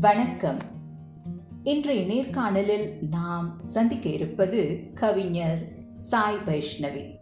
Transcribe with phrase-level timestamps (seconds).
[0.00, 0.58] வணக்கம்.
[1.62, 7.16] இன்றைய நேர்காணலில் நாம் சந்திக்க இருப்பது கவிஞர் சாய் வைஷ்ணவி.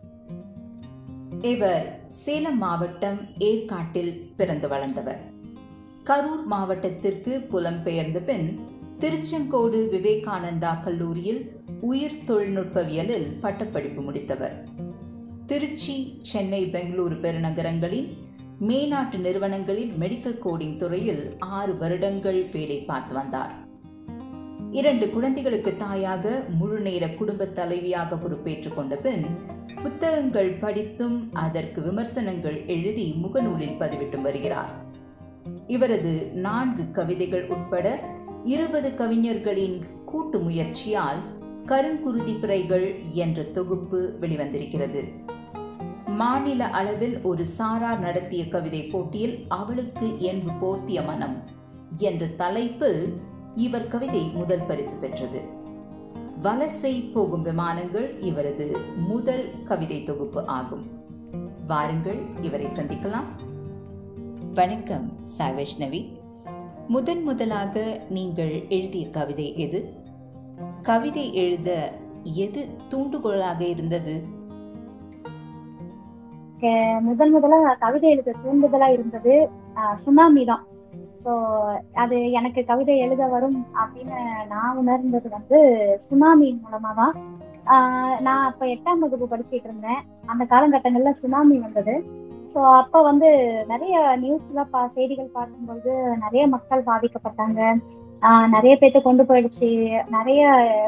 [1.42, 5.20] இவர் சேலம் மாவட்டம் ஏற்காட்டில் பிறந்து வளர்ந்தவர்.
[6.04, 8.61] கரூர் மாவட்டத்திற்கு புலம்பெயர்ந்த பின்
[8.99, 14.65] திருச்செங்கோடு விவேகானந்தா கல்லூரியில் உயிர் தொழில்நுட்பவியலில் பட்டப்படிப்பு முடித்தவர்.
[15.47, 18.28] திருச்சி சென்னை பெங்களூரு பெருநகரங்களின்
[18.61, 23.52] மேநாட்டு நிறுவனங்களில் மெடிக்கல் கோடிங் துறையில் ஆறு வருடங்கள் வேலை பார்த்து வந்தார்.
[24.71, 29.26] இரண்டு குழந்தைகளுக்கு தாயாக முழு நேர குடும்ப தலைவியாக பொறுப்பேற்றுக் கொண்ட பின்
[29.82, 34.70] புத்தகங்கள் படித்தும் அதற்கு விமர்சனங்கள் எழுதி முகநூலில் பதிவிட்டும் வருகிறார்.
[35.66, 38.04] இவரது நான்கு கவிதைகள் உட்பட
[38.44, 41.18] இருபது கவிஞர்களின் கூட்டு முயற்சியால்
[41.66, 45.27] கருங்குருதி பிறைகள் என்ற தொகுப்பு வெளிவந்திருக்கிறது.
[46.08, 51.42] மாநில அளவில் ஒரு சாரார் நடத்திய கவிதை போட்டியில் அவளுக்கு என்பு போர்த்திய மனம்
[51.96, 53.20] என்ற தலைப்பில்
[53.54, 55.40] இவர் கவிதை முதல் பரிசு பெற்றது.
[56.42, 60.86] வலசை போகும் விமானங்கள் இவரது முதல் கவிதை தொகுப்பு ஆகும்.
[61.66, 63.27] வாருங்கள் இவரை சந்திக்கலாம்.
[64.55, 66.16] வணக்கம் சா வைஷ்ணவி
[66.88, 69.94] முதன் முதலாக நீங்கள் எழுதிய கவிதை எது?
[70.83, 74.36] கவிதை எழுத எது தூண்டுகோலாக இருந்தது?
[77.09, 79.34] முதல் முதலா கவிதை எழுத தூண்டுதலா இருந்தது
[80.05, 80.64] சுனாமி தான்.
[81.25, 81.33] ஸோ
[82.03, 84.19] அது எனக்கு கவிதை எழுத வரும் அப்படின்னு
[84.53, 85.59] நான் உணர்ந்தது வந்து
[86.06, 87.14] சுனாமி மூலமா தான்.
[88.27, 90.01] நான் அப்ப எட்டாம் வகுப்பு படிச்சுட்டு இருந்தேன்.
[90.33, 91.95] அந்த காலகட்டங்கள்ல சுனாமி வந்தது.
[92.53, 93.31] ஸோ அப்ப வந்து
[93.73, 95.91] நிறைய நியூஸ்ல பா செய்திகள் பார்க்கும்போது
[96.25, 97.61] நிறைய மக்கள் பாதிக்கப்பட்டாங்க.
[98.55, 99.69] நிறைய பேர்த்த கொண்டு போயிடுச்சு.
[100.14, 100.45] நிறைய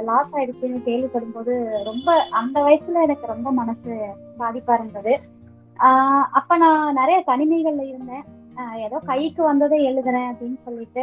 [0.08, 1.52] லாஸ் ஆயிடுச்சுன்னு கேள்விப்படும் போது
[1.90, 2.08] ரொம்ப
[2.40, 3.90] அந்த வயசுல எனக்கு ரொம்ப மனசு
[4.40, 5.12] பாதிப்பா இருந்தது.
[5.80, 8.24] ஆஹ் அப்ப நான் நிறைய தனிமைகள்ல இருந்தேன்.
[8.56, 11.02] ஆஹ் ஏதோ கைக்கு வந்ததை எழுதுறேன் அப்படின்னு சொல்லிட்டு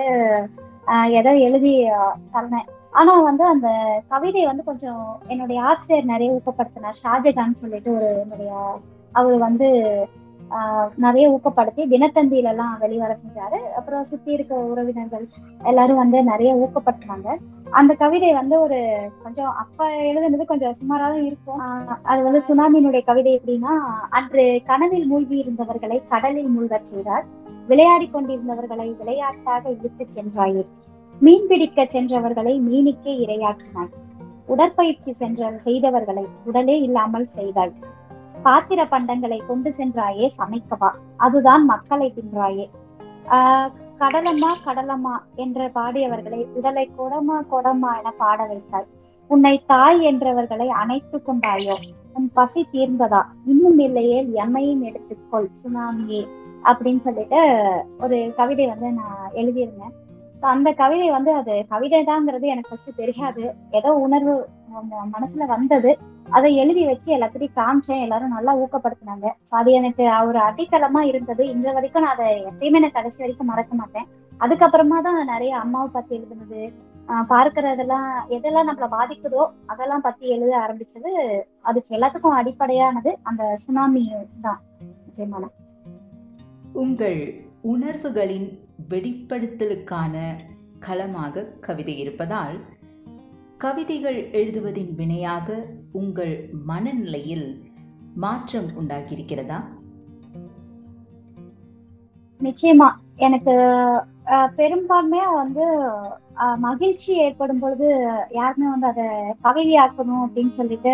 [0.88, 2.68] ஆஹ் ஏதோ எழுதி ஆஹ் தரேன்.
[2.92, 6.94] ஆனா வந்து அந்த கவிதை வந்து கொஞ்சம் என்னுடைய ஆசிரியர் நிறைய ஊக்கப்படுத்தினார்.
[7.04, 8.80] ஷாஜகான் சொல்லிட்டு ஒரு என்னுடைய
[9.12, 9.70] அவர் வந்து
[10.96, 13.56] நிறைய ஊக்கப்படுத்தி தினத்தந்தியில எல்லாம் வெளிவர செஞ்சாரு.
[13.56, 15.28] அப்புறம் சுத்தி இருக்க உறவினர்கள்
[15.64, 17.36] எல்லாரும் வந்து நிறைய ஊக்கப்படுத்தினாங்க
[17.70, 21.62] அந்த கவிதை வந்து ஒரு கொஞ்சம் அப்ப எழுதுனது கொஞ்சம் சுமாராக இருக்கும்.
[21.62, 23.70] ஆஹ் அது வந்து சுனாமியினுடைய கவிதை எப்படின்னா
[24.10, 27.26] அன்று கனவில் மூழ்கி இருந்தவர்களை கடலில் மூழ்கச் செய்தார்.
[27.68, 30.66] விளையாடி கொண்டிருந்தவர்களை விளையாட்டாக இழுத்து சென்றாயே.
[31.20, 33.92] மீன் பிடிக்க சென்றவர்களை மீனுக்கே இரையாக்கினாய்.
[34.46, 37.74] உடற்பயிற்சி சென்ற செய்தவர்களை உடலே இல்லாமல் செய்தாய்.
[38.44, 40.90] பாத்திர பண்டங்களை கொண்டு சென்றாயே சமைக்கவா?
[41.18, 42.70] அதுதான் மக்களை தின்றாயே.
[43.30, 48.86] ஆஹ் கடலம்மா கடலம்மா என்று பாடியவர்களை உடலை கொடமா கொடமா என பாட வைத்தாய்.
[49.28, 51.76] உன்னை தாய் என்றவர்களை அணைத்து கொண்டாயோ?
[52.14, 53.24] உன் பசி தீர்ந்ததா?
[53.46, 56.28] இன்னும் இல்லையே எம்மையும் எடுத்துக்கொள் சுனாமியே
[56.64, 57.62] அப்படின்னு சொல்லிட்டு
[58.00, 59.94] ஒரு கவிதை வந்து நான் எழுதியிருந்தேன்.
[60.42, 63.56] அந்த கவிதை வந்து அது கவிதை தாங்கிறது எனக்கு ஃபர்ஸ்ட் தெரியாது.
[63.72, 64.48] ஏதோ உணர்வு
[65.14, 65.98] மனசுல வந்தது.
[66.30, 68.02] அதை எழுதி வச்சு எல்லாத்தையும் காமிச்சேன்.
[68.02, 69.28] எல்லாரும் நல்லா ஊக்கப்படுத்தினாங்க.
[69.50, 71.48] அது எனக்கு ஒரு அடித்தளமா இருந்தது.
[71.48, 74.08] இந்த வரைக்கும் நான் அதை எப்பயுமே நான் கடைசி வரைக்கும் மறக்க மாட்டேன்.
[74.40, 76.74] அதுக்கப்புறமா தான் நிறைய அம்மாவை பத்தி எழுதுனது
[77.08, 81.12] ஆஹ் பார்க்கறதெல்லாம் எதெல்லாம் நம்மள பாதிக்குதோ அதெல்லாம் பத்தி எழுத ஆரம்பிச்சது.
[81.62, 84.62] அதுக்கு எல்லாத்துக்கும் அடிப்படையானது அந்த சுனாமி தான்.
[85.06, 85.50] நிச்சயமான
[86.74, 87.20] உங்கள்
[87.62, 88.50] உணர்வுகளின்
[88.90, 90.16] வெளிப்படுத்தலுக்கான
[90.80, 92.58] களமாக கவிதை இருப்பதால்
[93.58, 95.48] கவிதைகள் எழுதுவதின் வினையாக
[95.92, 97.48] உங்கள் மனநிலையில்
[98.16, 99.60] மாற்றம் உண்டாகியிருக்கிறதா?
[102.42, 102.88] நிச்சயமா.
[103.16, 103.54] எனக்கு
[104.58, 105.66] பெரும்பான்மையா வந்து
[106.58, 107.88] மகிழ்ச்சி ஏற்படும் பொழுது
[108.30, 109.08] யாருமே வந்து அதை
[109.44, 110.94] கவிதையாக்கணும் அப்படின்னு சொல்லிட்டு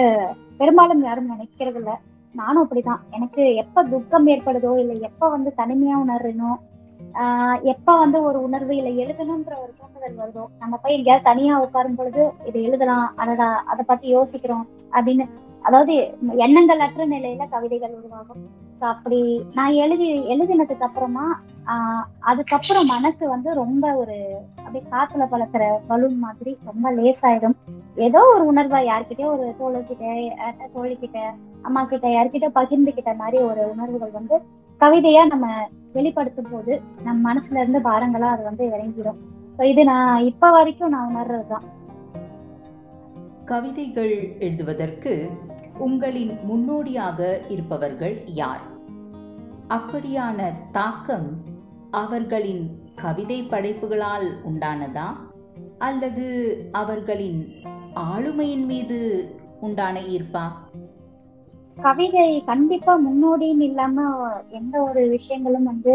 [0.57, 1.93] பெரும்பாலும் யாரும் நினைக்கிறது இல்லை
[2.35, 3.01] நானும் அப்படிதான்.
[3.11, 6.51] எனக்கு எப்ப துக்கம் ஏற்படுதோ இல்லை எப்ப வந்து தனிமையா உணர்றேனோ
[7.13, 11.95] ஆஹ் எப்ப வந்து ஒரு உணர்வு இல்ல எழுதணுன்ற ஒரு தூண்டுதல் வருதோ நம்ம போய் எங்கேயாவது தனியா உட்காரும்
[11.95, 15.25] பொழுது இதை எழுதலாம் அடடா அதை பத்தி யோசிக்கிறோம் அப்படின்னு
[15.61, 15.93] அதாவது
[16.37, 18.41] எண்ணங்கள் அற்ற நிலையில கவிதைகள் உருவாகும்.
[18.87, 19.19] அப்படி
[19.53, 21.25] நான் எழுதி எழுதினதுக்கு அப்புறமா
[21.67, 24.15] ஆஹ் அதுக்கப்புறம் மனசு வந்து ரொம்ப ஒரு
[24.57, 27.55] அப்படியே காத்துல பழக்கிற பலூன் மாதிரி ரொம்ப லேசாயிடும்
[27.97, 30.05] ஏதோ ஒரு உணர்வா யார்கிட்டயோ ஒரு தோழர்கிட்ட
[30.73, 31.19] தோழிக்கிட்ட
[31.61, 34.37] அம்மா கிட்ட யார்கிட்ட பகிர்ந்துகிட்ட மாதிரி ஒரு உணர்வுகள் வந்து
[34.81, 35.47] கவிதையா நம்ம
[35.93, 39.19] வெளிப்படுத்தும் போது நம்ம மனசுல இருந்து பாரங்களா அது வந்து இறங்கிடும்
[39.63, 41.65] இது நான் இப்ப வரைக்கும் நான் உணர்றதுதான்.
[43.45, 45.29] கவிதைகள் எழுதுவதற்கு
[45.77, 48.61] உங்களின் முன்னோடியாக இருப்பவர்கள் யார்?
[49.69, 51.29] அப்படியான தாக்கம்
[51.91, 55.07] அவர்களின் கவிதை படைப்புகளால் உண்டானதா?
[55.77, 56.27] அல்லது
[56.71, 57.53] அவர்களின்
[57.95, 59.29] ஆளுமையின் மீது
[59.59, 60.45] உண்டான ஈர்ப்பா?
[61.81, 65.93] கவிதை கண்டிப்பா முன்னோடின்னு இல்லாம எந்த ஒரு விஷயங்களும் வந்து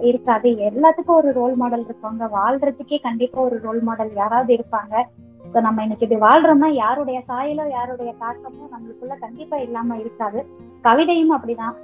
[0.00, 0.50] இருக்காது.
[0.50, 2.28] எல்லாத்துக்கும் ஒரு ரோல் மாடல் இருப்பாங்க.
[2.28, 5.04] வாழ்றதுக்கே கண்டிப்பா ஒரு ரோல் மாடல் யாராவது இருப்பாங்க.
[5.52, 10.46] ஸோ நம்ம இன்னைக்கு இது வாழ்றோம்னா யாருடைய சாயலோ யாருடைய தாக்கமோ நம்மளுக்குள்ள கண்டிப்பா இல்லாம இருக்காது.
[10.82, 11.74] கவிதையும் அப்படிதான்.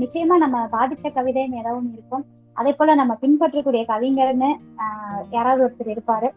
[0.00, 2.24] நிச்சயமா நம்ம பாதிச்ச கவிதைன்னு ஏதாவது இருக்கும்.
[2.52, 6.30] அதே போல நம்ம பின்பற்றக்கூடிய கவிஞர்னு ஆஹ் யாராவது ஒருத்தர் இருப்பாரு.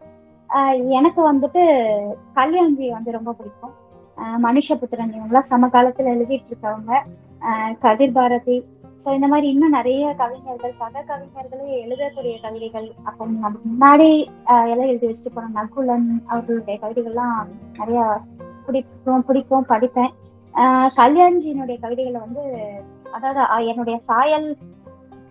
[0.50, 1.62] ஆஹ் எனக்கு வந்துட்டு
[2.36, 3.82] கல்யாண்ஜி வந்து ரொம்ப பிடிக்கும்.
[4.18, 7.00] மனுஷபுத்திரன் இவங்களாம் சமகாலத்துல எழுதிட்டு இருக்கவங்க.
[7.42, 8.64] ஆஹ் கதிர் பாரதி.
[9.06, 12.92] ஸோ இந்த மாதிரி இன்னும் நிறைய கவிஞர்கள் சக கவிஞர்களே எழுதக்கூடிய கவிதைகள்.
[13.04, 18.20] அப்போ நமக்கு முன்னாடி ஆஹ் எல்லாம் எழுதி வச்சுட்டு போன நகுலன் அவர்களுடைய கவிதைகள்லாம் நிறைய
[18.66, 20.14] பிடிக்கும் பிடிக்கும் படிப்பேன்.
[20.54, 22.74] ஆஹ் கல்யாண்ஜியினுடைய கவிதைகளை வந்து
[23.12, 24.54] அதாவது என்னுடைய என்னுடைய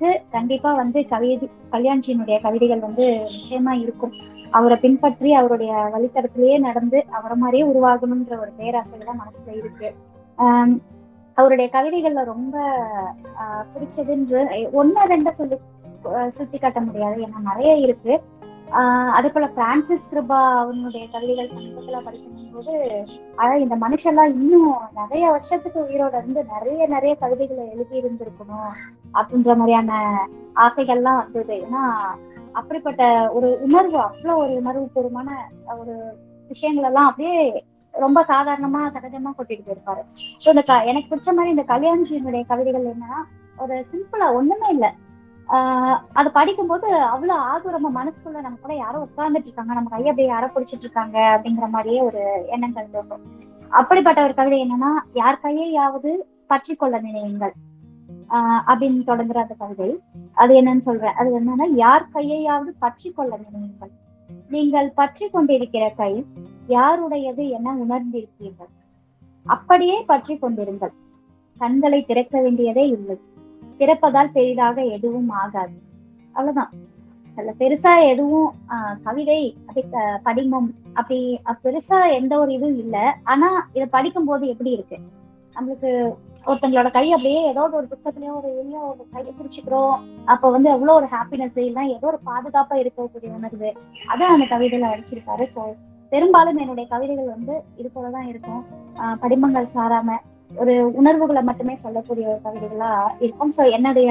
[0.03, 4.13] சாயலுக்கு கண்டிப்பா வந்து கவிதை கல்யாண்ஜியினுடைய கவிதைகள் வந்து நிச்சயமா இருக்கும்.
[4.51, 9.95] அவரை பின்பற்றி அவருடைய வழித்தடத்திலேயே நடந்து அவரை மாதிரியே உருவாகணும்ன்ற ஒரு பேராசைகள் தான் மனசுல இருக்கு.
[10.39, 10.81] ஆஹ்
[11.35, 12.59] அவருடைய கவிதைகள்ல ரொம்ப
[13.41, 15.57] ஆஹ் பிடிச்சதுன்ற ஒன்னு ரெண்ட சொல்லி
[16.31, 17.23] சுட்டி காட்ட முடியாது.
[17.23, 18.21] ஏன்னா நிறைய இருக்கு.
[19.13, 23.05] அதே போல பிரான்சிஸ் கிருபா அவனுடைய கவிதைகள் சமீபத்துல படிக்கும் போது
[23.37, 28.73] ஆனா இந்த மனுஷெல்லாம் இன்னும் நிறைய வருஷத்துக்கு உயிரோட இருந்து நிறைய நிறைய கவிதைகளை எழுதி இருந்திருக்கணும்
[29.15, 30.19] அப்படின்ற மாதிரியான
[30.57, 31.55] ஆசைகள்லாம் வந்தது.
[31.55, 31.97] ஏன்னா
[32.53, 35.49] அப்படிப்பட்ட ஒரு உணர்வு அவ்வளோ ஒரு உணர்வு பூர்வமான
[35.79, 36.17] ஒரு
[36.49, 40.03] விஷயங்கள் எல்லாம் அப்படியே ரொம்ப சாதாரணமா சகஜமா கொட்டிட்டு போயிருப்பாரு.
[40.45, 43.19] ஸோ இந்த க- எனக்கு பிடிச்ச மாதிரி இந்த கல்யாண்ஜியினுடைய கவிதைகள் என்னன்னா
[43.57, 44.91] ஒரு சிம்பிளா ஒண்ணுமே இல்லை.
[45.49, 49.73] ஆஹ் அது படிக்கும்போது அவ்வளவு ஆதுரமா மனசுக்குள்ள நம்ம கூட யாரோ உட்கார்ந்துட்டு இருக்காங்க.
[49.73, 53.21] நம்ம கையை அப்படியே யாரோ பிடிச்சிட்டு இருக்காங்க அப்படிங்கிற மாதிரியே ஒரு எண்ணங்கள் தோன்றும்.
[53.69, 56.15] அப்படிப்பட்ட ஒரு கவிதை என்னன்னா யார் கையையாவது
[56.47, 57.53] பற்றி கொள்ள நினையுங்கள்.
[58.29, 60.01] ஆஹ் அப்படின்னு தொடங்குற அந்த கவிதை.
[60.33, 61.15] அது என்னன்னு சொல்றேன்.
[61.15, 63.91] அது என்னன்னா யார் கையையாவது பற்றி கொள்ள நினையுங்கள்.
[64.49, 66.27] நீங்கள் பற்றி கொண்டிருக்கிற கை
[66.67, 68.73] யாருடையது என உணர்ந்திருப்பீர்கள்.
[69.47, 70.93] அப்படியே பற்றி கொண்டிருங்கள்.
[71.59, 73.21] கண்களை திறக்க வேண்டியதே இல்லை.
[73.83, 75.77] திறப்பதால் பெரிதாக எதுவும் ஆகாது.
[76.35, 76.73] அவ்வளவுதான்.
[77.39, 79.83] அதுல பெருசா எதுவும் ஆஹ் கவிதை அப்படி
[80.23, 81.19] படிமம் அப்படி
[81.65, 82.97] பெருசா எந்த ஒரு இதுவும் இல்ல.
[83.25, 84.99] ஆனா இதை படிக்கும் போது எப்படி இருக்கு?
[85.57, 85.91] நம்மளுக்கு
[86.47, 89.97] ஒருத்தங்களோட கை அப்படியே ஏதோ ஒரு துக்கத்துலயோ ஒரு இதுலயோ ஒரு கையை பிடிச்சிக்கிறோம்.
[90.25, 93.71] அப்ப வந்து எவ்வளவு ஒரு ஹாப்பினஸ் இல்லைன்னா ஏதோ ஒரு பாதுகாப்பா இருக்கக்கூடிய உணர்வு.
[94.13, 95.47] அதான் அந்த கவிதையில அடிச்சிருக்காரு.
[95.55, 95.63] ஸோ
[96.13, 98.63] பெரும்பாலும் என்னுடைய கவிதைகள் வந்து இது போலதான் இருக்கும்.
[99.21, 100.19] படிமங்கள் சாராம
[100.61, 102.93] ஒரு உணர்வுகளை மட்டுமே சொல்லக்கூடிய ஒரு கவிதைகளா
[103.25, 103.53] இருக்கும்.
[103.57, 104.11] ஸோ என்னுடைய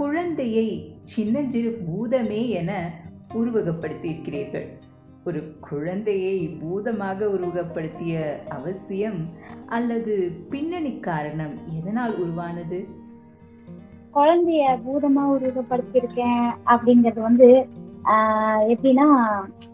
[0.00, 0.66] குழந்தையை
[1.12, 2.70] சின்னஞ்சிறு பூதமே என
[3.40, 4.66] உருவகப்படுத்தியிருக்கிறீர்கள்.
[5.28, 8.14] ஒரு குழந்தையை பூதமாக உருவகப்படுத்திய
[8.48, 9.20] அவசியம்
[9.76, 10.14] அல்லது
[10.52, 12.80] பின்னணி காரணம் எதனால் உருவானது?
[14.16, 16.42] குழந்தைய பூதமா உருவகப்படுத்தியிருக்கேன்
[16.72, 17.48] அப்படிங்கிறது வந்து
[18.04, 19.06] எப்படின்னா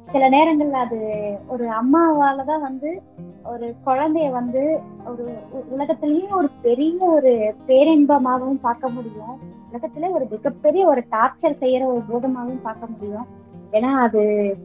[0.01, 0.99] சில நேரங்கள்ல அது
[1.47, 3.03] ஒரு அம்மாவாலதான் வந்து
[3.45, 9.39] ஒரு குழந்தைய வந்து ஒரு உ- உலகத்திலயும் ஒரு பெரிய ஒரு பேரின்பமாகவும் பார்க்க முடியும்.
[9.73, 13.27] உலகத்துல ஒரு மிகப்பெரிய ஒரு டார்ச்சர் செய்யற ஒரு பூதமாகவும் பார்க்க முடியும்.
[13.73, 14.57] ஏன்னா அது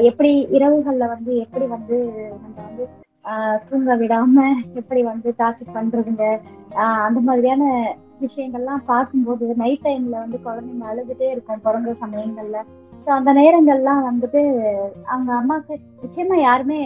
[0.00, 1.96] எப்படி இரவுகள்ல வந்து எப்படி வந்து
[2.30, 2.88] நம்ம வந்து
[3.24, 4.42] ஆஹ் தூங்க விடாம
[4.74, 11.60] எப்படி வந்து டார்ச்சர் பண்றதுங்க ஆஹ் அந்த மாதிரியான விஷயங்கள்லாம் பார்க்கும்போது நைட் டைம்ல வந்து குழந்தைங்க அழுதுட்டே இருக்கும்.
[11.60, 12.56] பிறந்த சமயங்கள்ல.
[13.04, 14.40] ஸோ அந்த நேரங்கள்லாம் வந்துட்டு
[15.12, 16.80] அவங்க அம்மாவுக்கு நிச்சயமா யாருமே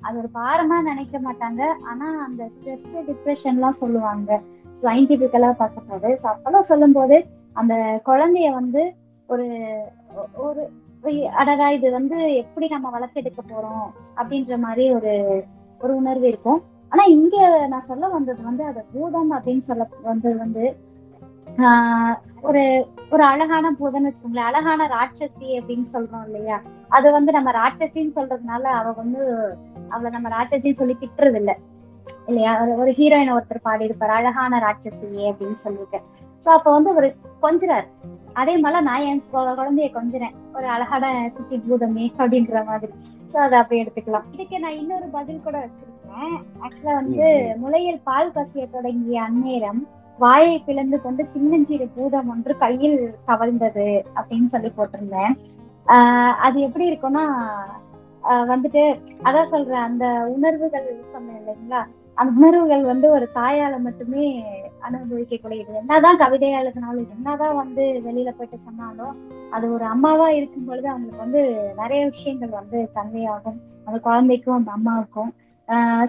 [0.00, 1.62] அது ஒரு பாரமா நினைக்க மாட்டாங்க.
[1.90, 4.40] ஆனா அந்த ஸ்ட்ரெஸ் டிப்ரெஷன்லாம் சொல்லுவாங்க.
[4.82, 6.08] சயின்டிபிக்கலா பார்க்கும்போது.
[6.22, 7.18] ஸோ அப்பெல்லாம் சொல்லும்போது
[7.52, 7.74] அந்த
[8.08, 8.82] குழந்தைய வந்து
[9.28, 9.46] ஒரு
[10.46, 10.62] ஒரு
[11.02, 13.86] அடகா அடடா இது வந்து எப்படி நம்ம வளர்த்தெடுக்க போறோம்?
[14.20, 15.12] அப்படின்ற மாதிரி ஒரு
[15.80, 16.60] ஒரு உணர்வு இருக்கும்.
[16.92, 17.36] ஆனா இங்க
[17.72, 20.64] நான் சொல்ல வந்தது வந்து அது பூதம் அப்படின்னு சொல்ல வந்தது வந்து
[22.48, 22.62] ஒரு
[23.10, 26.60] ஒரு அழகான பூதம்னு வச்சுக்கோங்களேன் அழகான ராட்சசி அப்படின்னு சொல்றோம் இல்லையா?
[26.88, 29.54] அது வந்து நம்ம ராட்சசின்னு சொல்றதுனால அவ வந்து
[29.88, 31.56] அவளை நம்ம ராட்சசின்னு சொல்லி திட்டுறது இல்ல
[32.26, 32.64] இல்லையா?
[32.64, 36.00] ஒரு- ஹீரோயின் ஒருத்தர் பாடி இருப்பாரு அழகான ராட்சசியே அப்படின்னு சொல்லிட்டு.
[36.44, 37.86] சோ அப்ப வந்து ஒரு கொஞ்சிறாரு.
[38.32, 40.34] அதே மாதிரி நான் என் குழந்தைய கொஞ்சிறேன்.
[40.54, 42.92] ஒரு அழகான குட்டி பூதமே அப்படின்ற மாதிரி.
[43.32, 44.22] சோ அதை அப்படி எடுத்துக்கலாம்.
[44.30, 46.42] இதுக்கு நான் இன்னொரு பதில் கூட வச்சிருக்கேன்.
[46.62, 49.86] ஆக்சுவலா வந்து முளையில் பால் கசிய தொடங்கிய அந்நேரம்
[50.18, 55.34] வாயை பிளந்து கொண்டு சின்னஞ்சிறு பூதம் ஒன்று கையில் கவழ்ந்தது அப்படின்னு சொல்லி போட்டிருந்தேன்.
[55.86, 57.24] ஆஹ் அது எப்படி இருக்கும்னா
[58.48, 58.82] வந்துட்டு
[59.24, 61.80] அதான் சொல்றேன் அந்த உணர்வுகள் சொன்னேன் இல்லைங்களா?
[62.18, 64.24] அந்த உணர்வுகள் வந்து ஒரு தாயால மட்டுமே
[64.82, 69.14] அனுபவிக்கக்கூடியது என்னதான் கவிதை எழுதினாலும் என்னதான் வந்து வெளியில போயிட்டு சொன்னாலும்
[69.50, 71.42] அது ஒரு அம்மாவா இருக்கும் பொழுது அவங்களுக்கு வந்து
[71.76, 75.32] நிறைய விஷயங்கள் வந்து கன்வையாகும் அந்த குழந்தைக்கும் அந்த அம்மாவுக்கும்.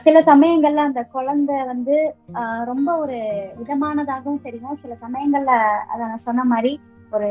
[0.03, 1.95] சில சமயங்கள்ல அந்த குழந்தை வந்து
[2.39, 3.17] ஆஹ் ரொம்ப ஒரு
[3.59, 4.77] விதமானதாகவும் தெரியும்.
[4.83, 5.53] சில சமயங்கள்ல
[5.91, 6.71] அத நான் சொன்ன மாதிரி
[7.11, 7.29] ஒரு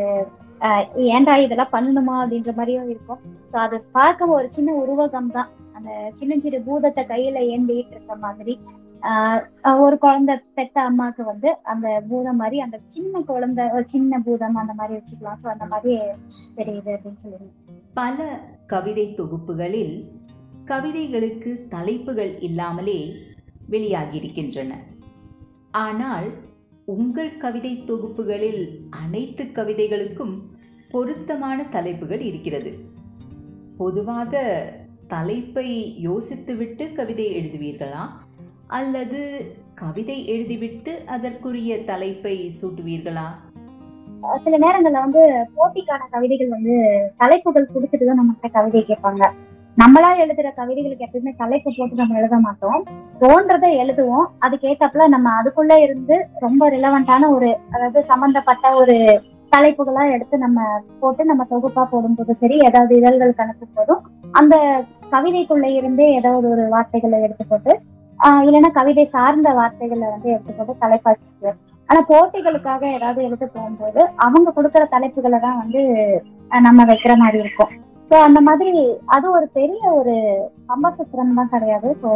[1.15, 3.21] ஏன்டா இதெல்லாம் பண்ணணுமா அப்படின்ற மாதிரியும் இருக்கும்.
[3.53, 5.51] ஸோ அது பார்க்க ஒரு சின்ன உருவகம் தான்.
[5.77, 8.55] அந்த சின்ன சிறு பூதத்தை கையில ஏந்திட்டு இருக்க மாதிரி
[9.03, 9.41] ஆஹ்
[9.85, 14.75] ஒரு குழந்தை பெத்த அம்மாவுக்கு வந்து அந்த பூதம் மாதிரி அந்த சின்ன குழந்தை ஒரு சின்ன பூதம் அந்த
[14.79, 15.41] மாதிரி வச்சுக்கலாம்.
[15.43, 15.95] ஸோ அந்த மாதிரி
[16.57, 17.51] தெரியுது அப்படின்னு சொல்லுங்க
[17.95, 18.19] பல
[18.67, 19.95] கவிதை தொகுப்புகளில்
[20.67, 23.15] கவிதைகளுக்கு தலைப்புகள் இல்லாமலே
[23.71, 24.73] வெளியாகியிருக்கின்றன.
[25.71, 26.27] ஆனால்
[26.85, 30.35] உங்கள் கவிதை தொகுப்புகளில் அனைத்து கவிதைகளுக்கும்
[30.91, 32.73] பொருத்தமான தலைப்புகள் இருக்கிறது.
[33.77, 34.43] பொதுவாக
[35.07, 38.05] தலைப்பை யோசித்துவிட்டு கவிதை எழுதுவீர்களா?
[38.67, 39.21] அல்லது
[39.75, 43.27] கவிதை எழுதிவிட்டு அதற்குரிய தலைப்பை சூட்டுவீர்களா?
[44.45, 45.23] சில நேரங்கள்ல வந்து
[45.57, 46.77] போட்டிக்கான கவிதைகள் வந்து
[47.17, 49.33] தலைப்புகள் கொடுத்துட்டு தான் நம்மகிட்ட கவிதை கேட்பாங்க.
[49.77, 52.79] நம்மளா எழுதுற கவிதைகளுக்கு எப்பயுமே தலைப்பு போட்டு நம்ம எழுத மாட்டோம்.
[53.21, 54.27] தோன்றதை எழுதுவோம்.
[54.39, 58.97] அதுக்கு நம்ம அதுக்குள்ள இருந்து ரொம்ப ரிலவெண்டான ஒரு அதாவது சம்பந்தப்பட்ட ஒரு
[59.53, 60.61] தலைப்புகளா எடுத்து நம்ம
[61.01, 64.01] போட்டு நம்ம தொகுப்பா போடும்போது சரி ஏதாவது இதழ்கள் கணக்கு போதும்.
[64.33, 64.55] அந்த
[65.13, 67.73] கவிதைக்குள்ள இருந்தே ஏதாவது ஒரு வார்த்தைகளை எடுத்து போட்டு
[68.21, 71.53] ஆஹ் இல்லைன்னா கவிதை சார்ந்த வார்த்தைகளை வந்து எடுத்து போட்டு தலைப்பாச்சு
[71.89, 75.83] ஆனா போட்டிகளுக்காக ஏதாவது எழுத போகும்போது அவங்க கொடுக்குற தலைப்புகளை தான் வந்து
[76.51, 77.73] அஹ் நம்ம வைக்கிற மாதிரி இருக்கும்.
[78.11, 78.73] ஸோ அந்த மாதிரி
[79.07, 80.15] அது ஒரு பெரிய ஒரு
[80.69, 81.89] சம்பசத்திரம் தான் கிடையாது.
[82.03, 82.09] ஸோ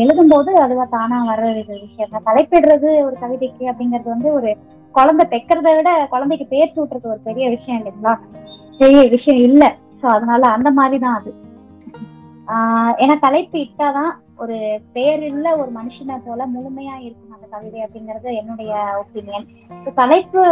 [0.00, 2.26] எழுதும்போது அதுவா தானா வர்ற ஒரு விஷயம் தான்.
[2.28, 4.50] தலைப்பிடுறது ஒரு கவிதைக்கு அப்படிங்கிறது வந்து ஒரு
[4.94, 8.14] குழந்தை பெக்கிறத விட குழந்தைக்கு பேர் சூட்டுறது ஒரு பெரிய விஷயம் இல்லைங்களா?
[8.80, 9.64] பெரிய விஷயம் இல்ல.
[10.00, 11.30] ஸோ அதனால அந்த மாதிரி தான் அது.
[12.48, 14.56] ஆஹ் ஏன்னா தலைப்பு இட்டாதான் ஒரு
[14.94, 19.46] பேரில்ல ஒரு மனுஷனை போல முழுமையா இருக்கும் அந்த கவிதை அப்படிங்கறது என்னுடைய ஒப்பீனியன்
[19.94, 20.42] தலைப்பு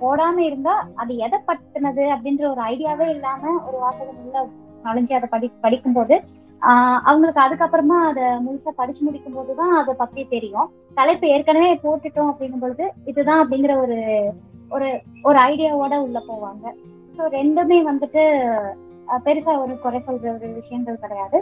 [0.00, 4.44] போடாம இருந்தா அது எதை பட்டினது அப்படின்ற ஒரு ஐடியாவே இல்லாம ஒரு வாசகம் உள்ள
[4.84, 6.14] நுழைஞ்சு அதை படி படிக்கும்போது
[6.62, 10.68] ஆஹ் அவங்களுக்கு அதுக்கப்புறமா அதை முழுசா படிச்சு முடிக்கும் போதுதான் அதை பத்தி தெரியும்.
[10.94, 13.98] தலைப்பு ஏற்கனவே போட்டுட்டோம் அப்படிங்கும் பொழுது இதுதான் அப்படிங்கிற ஒரு
[14.70, 14.88] ஒரு
[15.22, 16.64] ஒரு ஐடியாவோட உள்ள போவாங்க.
[17.16, 18.24] ஸோ ரெண்டுமே வந்துட்டு
[19.18, 21.38] பெருசா ஒரு குறை சொல்ற ஒரு விஷயங்கள் கிடையாது.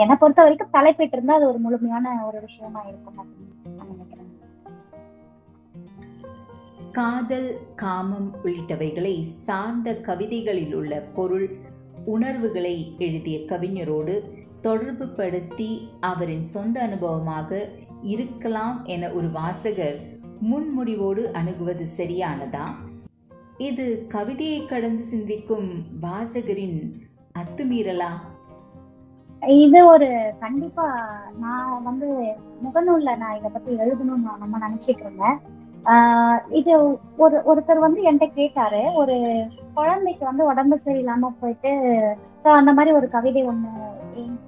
[0.00, 4.30] என்னை பொறுத்த வரைக்கும் தலைப்பிட்டு இருந்தா அது ஒரு முழுமையான ஒரு விஷயமா இருக்கும் அப்படின்னு நினைக்கிறேன்.
[6.92, 11.56] காதல் காமம் உள்ளிட்டவைகளை சார்ந்த கவிதைகளில் உள்ள பொருள்
[12.04, 14.14] உணர்வுகளை எழுதிய கவிஞரோடு
[14.60, 17.60] தொடர்பு படுத்தி அவரின் சொந்த அனுபவமாக
[18.02, 19.98] இருக்கலாம் என ஒரு வாசகர்
[20.50, 22.66] முன்முடிவோடு அணுகுவது சரியானதா?
[23.58, 27.04] இது கவிதையை கடந்து சிந்திக்கும் வாசகரின்
[27.38, 28.10] அத்துமீறலா?
[29.42, 30.86] இது ஒரு கண்டிப்பா
[31.38, 32.06] நான் வந்து
[32.64, 35.40] முகநூல்ல நான் இதை பத்தி எழுதணும்னு நான் நம்ம நினைச்சிட்டு இருந்தேன்.
[35.84, 41.72] ஆஹ் இது ஒரு ஒருத்தர் வந்து என்கிட்ட கேட்டாரு ஒரு குழந்தைக்கு வந்து உடம்பு சரியில்லாம போயிட்டு
[42.44, 43.91] ஸோ அந்த மாதிரி ஒரு கவிதை ஒண்ணு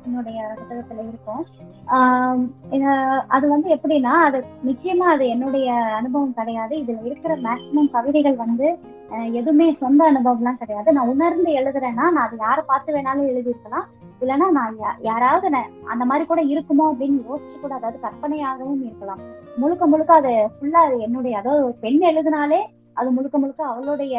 [0.04, 1.46] என்னுடைய புத்தகத்துல இருக்கும்.
[1.86, 6.76] ஆஹ் அது வந்து எப்படின்னா அது நிச்சயமா அது என்னுடைய அனுபவம் கிடையாது.
[6.76, 8.78] இதுல இருக்கிற மேக்சிமம் கவிதைகள் வந்து
[9.10, 10.92] அஹ், எதுவுமே சொந்த அனுபவம்லாம் கிடையாது.
[10.92, 13.84] நான் உணர்ந்து எழுதுறேன்னா நான் அது யாரை பார்த்து வேணாலும் எழுதியிருக்கலாம்.
[14.20, 15.46] இல்லைன்னா நான் யா- யாராவது
[15.86, 19.20] அந்த மாதிரி கூட இருக்குமோ அப்படின்னு யோசிச்சு கூட அதாவது கற்பனையாகவும் இருக்கலாம்.
[19.56, 22.60] முழுக்க முழுக்க அது ஃபுல்லா அது என்னுடைய அதாவது ஒரு பெண் எழுதினாலே
[22.94, 24.16] அது முழுக்க முழுக்க அவளுடைய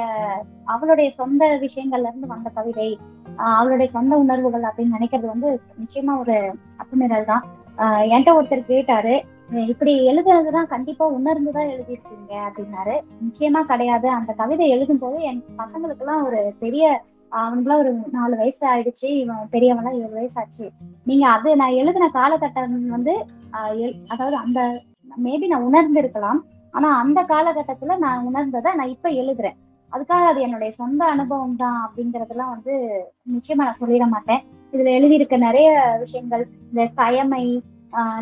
[0.66, 2.90] அவளுடைய சொந்த விஷயங்கள்ல இருந்து வந்த கவிதை
[3.36, 5.50] அவளுடைய சொந்த உணர்வுகள் அப்படின்னு நினைக்கிறது வந்து
[5.82, 6.36] நிச்சயமா ஒரு
[6.80, 7.44] அத்துமீறல் தான்.
[7.78, 9.16] ஆஹ் என்கிட்ட ஒருத்தர் கேட்டாரு
[9.68, 12.96] இப்படி எழுதுறதுதான் கண்டிப்பா உணர்ந்துதான் எழுதியிருக்கீங்க அப்படின்னாரு.
[13.26, 14.08] நிச்சயமா கிடையாது.
[14.10, 16.86] அந்த கவிதை எழுதும் போது என் பசங்களுக்கெல்லாம் ஒரு பெரிய
[17.32, 19.08] அவனுக்குலாம் ஒரு நாலு வயசு ஆயிடுச்சு.
[19.22, 20.66] இவன் பெரியவன்லாம் ஏழு வயசு ஆச்சு
[21.06, 23.14] நீங்க அது நான் எழுதின காலகட்டம் வந்து
[24.08, 24.60] அதாவது அந்த
[25.24, 26.40] மேபி நான் உணர்ந்து இருக்கலாம்
[26.76, 29.58] ஆனா அந்த காலகட்டத்துல நான் உணர்ந்ததை நான் இப்ப எழுதுறேன்.
[29.94, 32.74] அதுக்காக அது என்னுடைய சொந்த அனுபவம் தான் அப்படிங்கறதெல்லாம் வந்து
[33.36, 34.42] நிச்சயமா நான் சொல்லிட மாட்டேன்.
[34.74, 35.70] இதுல எழுதியிருக்க நிறைய
[36.04, 37.46] விஷயங்கள் இந்த கயமை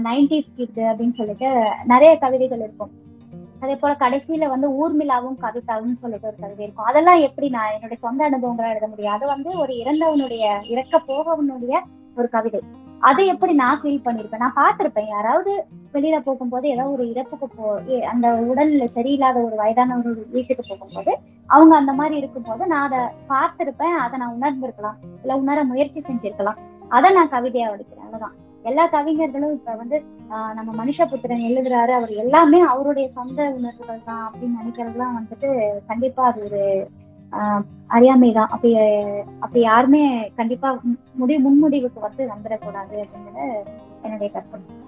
[0.08, 1.50] நைன்டிஸ் கிட் அப்படின்னு சொல்லிட்டு
[1.92, 2.92] நிறைய கவிதைகள் இருக்கும்.
[3.64, 6.90] அதே போல கடைசியில வந்து ஊர்மிளாவும் கவிதாவும் சொல்லிட்டு ஒரு கவிதை இருக்கும்.
[6.92, 9.16] அதெல்லாம் எப்படி நான் என்னுடைய சொந்த அனுபவங்களா எழுத முடியும்?
[9.18, 11.76] அது வந்து ஒரு இறந்தவனுடைய இறக்க போகவனுடைய
[12.20, 12.62] ஒரு கவிதை.
[13.10, 14.44] அதை எப்படி நான் ஃபீல் பண்ணிருப்பேன்?
[14.44, 15.10] நான் பார்த்திருப்பேன்.
[15.14, 15.52] யாராவது
[15.96, 17.66] வெளியில போகும்போது ஏதோ ஒரு இறப்புக்கு போ
[18.12, 21.12] அந்த உடல்நிலை சரியில்லாத ஒரு வயதானவர் வீட்டுக்கு போகும்போது
[21.50, 23.98] அவங்க அந்த மாதிரி இருக்கும்போது நான் அதை பார்த்திருப்பேன்.
[24.06, 24.98] அதை நான் உணர்ந்திருக்கலாம்.
[25.22, 26.62] இல்ல உணர முயற்சி செஞ்சிருக்கலாம்.
[26.98, 28.06] அதை நான் கவிதையா வடிக்கிறேன்.
[28.06, 28.38] அவ்வளவுதான்.
[28.70, 29.98] எல்லா கவிஞர்களும் இப்ப வந்து
[30.58, 31.94] நம்ம மனுஷ புத்திரன் எழுதுறாரு.
[32.00, 35.50] அவர் எல்லாமே அவருடைய சொந்த உணர்வுகள் தான் அப்படின்னு நினைக்கிறதுலாம் வந்துட்டு
[35.90, 36.62] கண்டிப்பா அது ஒரு
[37.88, 38.78] அறியாமை தான் அப்படி
[39.40, 40.80] அப்படி யாருமே கண்டிப்பா
[41.14, 43.46] முடிவு முன்முடிவுக்கு வந்து வந்துடக்கூடாது அப்படிங்கிறது
[44.02, 44.82] என்னுடைய கருத்து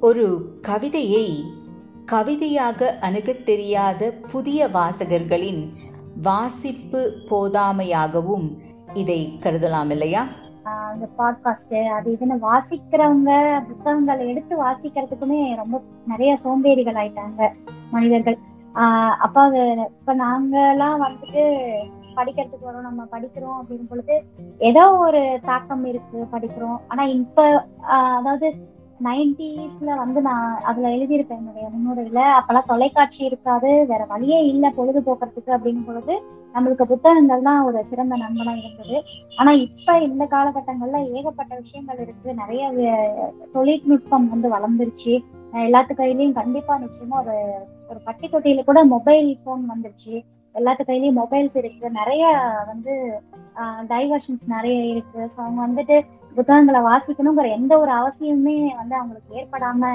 [0.00, 1.26] ஒரு கவிதையை
[2.04, 5.62] கவிதையாக அணுகத் தெரியாத புதிய வாசகர்களின்
[6.22, 7.00] வாசிப்பு
[7.30, 8.46] போதாமையாகவும்
[8.92, 10.22] இதை கருதலாம் இல்லையா?
[10.94, 13.30] இந்த பாட்காஸ்ட் அது இதுன்னு வாசிக்கிறவங்க
[13.68, 17.40] புத்தகங்களை எடுத்து வாசிக்கிறதுக்குமே ரொம்ப நிறைய சோம்பேறிகள் ஆயிட்டாங்க
[17.90, 18.38] மனிதர்கள்.
[18.74, 19.42] ஆஹ் அப்பா
[19.84, 21.42] இப்ப நாங்கெல்லாம் வந்துட்டு
[22.16, 24.22] படிக்கிறதுக்கு வரோம் நம்ம படிக்கிறோம் அப்படின் பொழுது
[24.58, 26.78] ஏதோ ஒரு தாக்கம் இருக்கு படிக்கிறோம்.
[26.88, 28.48] ஆனா இப்ப ஆஹ் அதாவது
[29.00, 32.20] நைன்டிஸ்ல வந்து நான் அதுல எழுதியிருப்பேன் என்னுடைய முன்னுரையில.
[32.38, 36.14] அப்பெல்லாம் தொலைக்காட்சி இருக்காது வேற வழியே இல்லை பொழுதுபோக்குறதுக்கு அப்படிங்கும் பொழுது
[36.54, 39.02] நம்மளுக்கு புத்தகங்கள் தான் ஒரு சிறந்த நண்பனா இருந்தது.
[39.36, 42.34] ஆனா இப்ப இந்த காலகட்டங்கள்ல ஏகப்பட்ட விஷயங்கள் இருக்கு.
[42.34, 42.64] நிறைய
[43.52, 45.14] தொழில்நுட்பம் வந்து வளர்ந்துருச்சு.
[45.52, 47.36] எல்லாத்து கையிலயும் கண்டிப்பா நிச்சயமா ஒரு
[47.90, 50.14] ஒரு பட்டி தொட்டியில கூட மொபைல் போன் வந்துருச்சு.
[50.54, 51.86] எல்லாத்து கையிலயும் மொபைல்ஸ் இருக்கு.
[51.98, 52.24] நிறைய
[52.70, 52.92] வந்து
[53.92, 55.20] டைவர்ஷன்ஸ் நிறைய இருக்கு.
[55.34, 55.96] ஸோ அவங்க வந்துட்டு
[56.36, 59.92] புத்தகங்களை வாசிக்கணுங்கிற எந்த ஒரு அவசியமுமே வந்து அவங்களுக்கு ஏற்படாம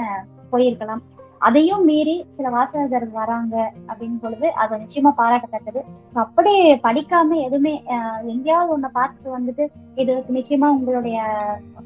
[0.52, 1.04] போயிருக்கலாம்.
[1.46, 3.54] அதையும் மீறி சில வாசகர்கள் வராங்க
[3.88, 5.80] அப்படின்னு பொழுது அது நிச்சயமா பாராட்டத்தக்கது.
[6.12, 6.52] ஸோ அப்படி
[6.86, 9.64] படிக்காம எதுவுமே ஆஹ் எங்கேயாவது ஒன்ன பார்த்துட்டு வந்துட்டு
[10.02, 11.18] இது நிச்சயமா உங்களுடைய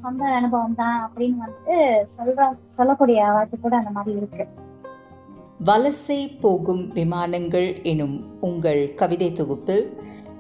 [0.04, 1.76] சொந்த அனுபவம் தான் அப்படின்னு வந்துட்டு
[2.16, 4.46] சொல்ற சொல்லக்கூடிய வாய்ப்பு கூட அந்த மாதிரி இருக்கு.
[5.68, 9.82] வலசை போகும் விமானங்கள் எனும் உங்கள் கவிதை தொகுப்பில்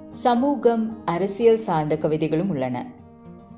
[0.08, 2.76] சமூகம் அரசியல் சார்ந்த கவிதைகளும் உள்ளன.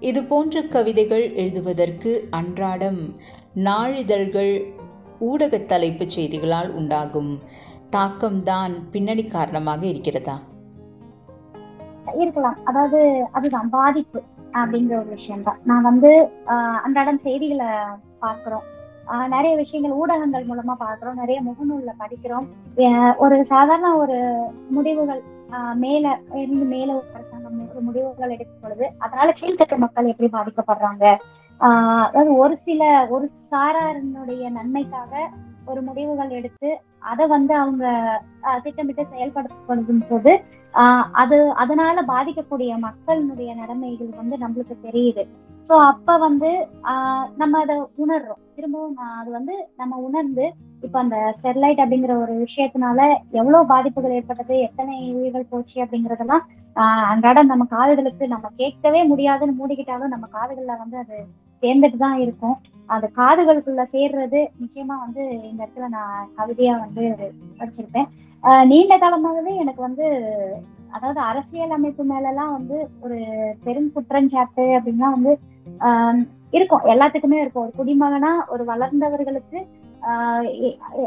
[0.00, 3.00] இது போன்ற கவிதைகள் எழுதுவதற்கு அன்றாடம்
[3.68, 4.52] நாளிதழ்கள்
[5.28, 7.32] ஊடக தலைப்புச் செய்திகளால் உண்டாகும்
[7.96, 10.36] தாக்கம்தான் பின்னணி காரணமாக இருக்கிறதா?
[12.24, 12.58] இருக்கலாம்.
[12.64, 13.00] அதாவது
[13.32, 14.20] அதுதான் பாதிப்பு
[14.52, 16.12] அப்படிங்கிற ஒரு விஷயம் தான் நான் வந்து
[16.86, 17.72] அன்றாடம் செய்திகளை
[18.18, 18.66] பார்க்கிறோம்.
[19.28, 22.46] நிறைய விஷயங்கள் ஊடகங்கள் மூலமா பாக்குறோம் நிறைய முகநூல்ல படிக்கிறோம்.
[22.76, 24.18] அஹ் ஒரு சாதாரண ஒரு
[24.70, 30.30] முடிவுகள் ஆஹ் மேல இருந்து மேல ஒரு அரசாங்கம் ஒரு முடிவுகள் எடுக்கும் பொழுது அதனால கீழ்த்தட்டு மக்கள் எப்படி
[30.32, 31.18] பாதிக்கப்படுறாங்க?
[31.60, 35.30] ஆஹ் அதாவது ஒரு சில ஒரு சாராரினுடைய நன்மைக்காக
[35.66, 37.84] ஒரு முடிவுகள் எடுத்து அதை வந்து அவங்க
[38.42, 40.42] ஆஹ் திட்டமிட்டு செயல்படுத்தும் போது
[40.74, 45.28] ஆஹ் அது அதனால பாதிக்கக்கூடிய மக்களினுடைய நிலைமைகள் வந்து நம்மளுக்கு தெரியுது.
[45.68, 46.48] சோ அப்ப வந்து
[46.90, 48.40] ஆஹ் நம்ம அதை உணர்றோம்.
[48.56, 50.44] திரும்பவும் நான் அது வந்து நம்ம உணர்ந்து
[50.82, 52.98] இப்ப அந்த ஸ்டெர்லைட் அப்படிங்கிற ஒரு விஷயத்தினால
[53.32, 56.44] எவ்வளவு பாதிப்புகள் ஏற்பட்டது எத்தனை உயிர்கள் போச்சு அப்படிங்கறதெல்லாம்
[56.76, 61.16] ஆஹ் அன்றாடம் நம்ம காதுகளுக்கு நம்ம கேட்கவே முடியாதுன்னு மூடிக்கிட்டாலும் நம்ம காதுகள்ல வந்து அது
[61.62, 62.56] சேர்ந்துட்டு தான் இருக்கும்.
[62.88, 67.04] அது காதுகளுக்குள்ள சேர்றது நிச்சயமா வந்து இந்த இடத்துல நான் கவிதையா வந்து
[67.60, 68.08] படிச்சிருப்பேன்.
[68.66, 70.06] நீண்ட காலமாகவே எனக்கு வந்து
[70.92, 73.18] அதாவது அரசியல் அமைப்பு மேலலாம் வந்து ஒரு
[73.64, 75.32] பெரும் குற்றஞ்சாட்டு அப்படின்னா வந்து
[75.80, 76.20] ஆஹ்
[76.52, 76.84] இருக்கும்.
[76.84, 77.62] எல்லாத்துக்குமே இருக்கும்.
[77.62, 79.58] ஒரு குடிமகனா ஒரு வளர்ந்தவர்களுக்கு
[80.02, 80.46] ஆஹ்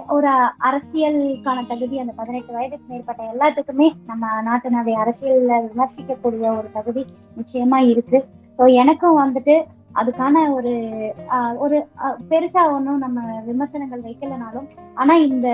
[0.07, 0.29] ஒரு
[0.69, 7.03] அரசியலுக்கான தகுதி அந்த பதினெட்டு வயதுக்கு மேற்பட்ட எல்லாத்துக்குமே நம்ம நாட்டினுடைய அரசியல்ல விமர்சிக்கக்கூடிய ஒரு தகுதி
[7.37, 8.19] நிச்சயமா இருக்கு.
[8.59, 9.55] ஸோ எனக்கும் வந்துட்டு
[9.95, 10.71] அதுக்கான ஒரு
[11.29, 11.77] ஆஹ் ஒரு
[12.29, 15.47] பெருசா ஒன்றும் நம்ம விமர்சனங்கள் வைக்கலனாலும் ஆனா இந்த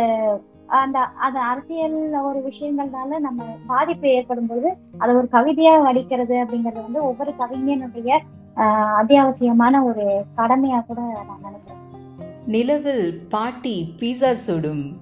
[0.71, 7.03] அந்த அது அரசியல் ஒரு விஷயங்கள்னால நம்ம பாதிப்பு ஏற்படும் பொழுது அதை ஒரு கவிதையா வடிக்கிறது அப்படிங்கிறது வந்து
[7.03, 8.19] ஒவ்வொரு கவிஞனுடைய
[8.55, 11.79] ஆஹ் அத்தியாவசியமான ஒரு கடமையா கூட நான் நினைக்கிறேன்.
[12.45, 14.97] நிலவில் பாட்டி பீஸா சுடும்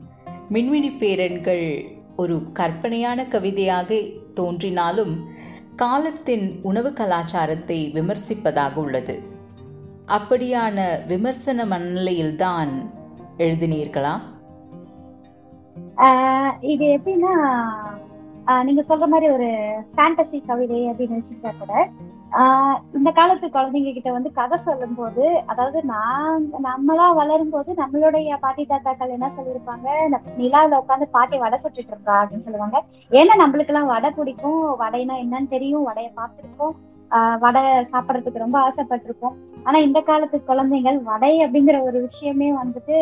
[0.49, 3.99] மின்மினி பேரன்கள் ஒரு கற்பனையான கவிதையாக
[4.33, 5.29] தோன்றினாலும்
[5.75, 9.21] காலத்தின் உணவு கலாச்சாரத்தை விமர்சிப்பதாக உள்ளது.
[10.07, 12.89] அப்படியான விமர்சன மனநிலையில்தான்
[13.37, 14.19] எழுதினீர்களா?
[16.61, 17.33] இது எப்படின்னா
[18.63, 19.47] நீங்க சொல்ற மாதிரி ஒரு
[19.95, 21.73] ஃபேண்டசி கவிதை அப்படின்னு வச்சுக்கிட்டா கூட
[22.31, 28.37] ஆஹ் இந்த காலத்து குழந்தைங்க கிட்ட வந்து கதை சொல்லும் போது அதாவது நான் நம்மளா வளரும் போது நம்மளுடைய
[28.39, 29.87] பாட்டி தாத்தாக்கள் என்ன சொல்லியிருப்பாங்க?
[30.37, 32.83] நிலாவில உட்காந்து பாட்டி வடை சுட்டுட்டு இருக்கா அப்படின்னு சொல்லுவாங்க.
[33.11, 34.79] ஏன்னா நம்மளுக்கு எல்லாம் வடை பிடிக்கும்.
[34.79, 35.83] வடைனா என்னன்னு தெரியும்.
[35.83, 36.75] வடையை பார்த்துருக்கோம்
[37.11, 39.37] ஆஹ் வடை சாப்பிடறதுக்கு ரொம்ப ஆசைப்பட்டிருப்போம்.
[39.63, 42.97] ஆனா இந்த காலத்து குழந்தைகள் வடை அப்படிங்கிற ஒரு விஷயமே வந்துட்டு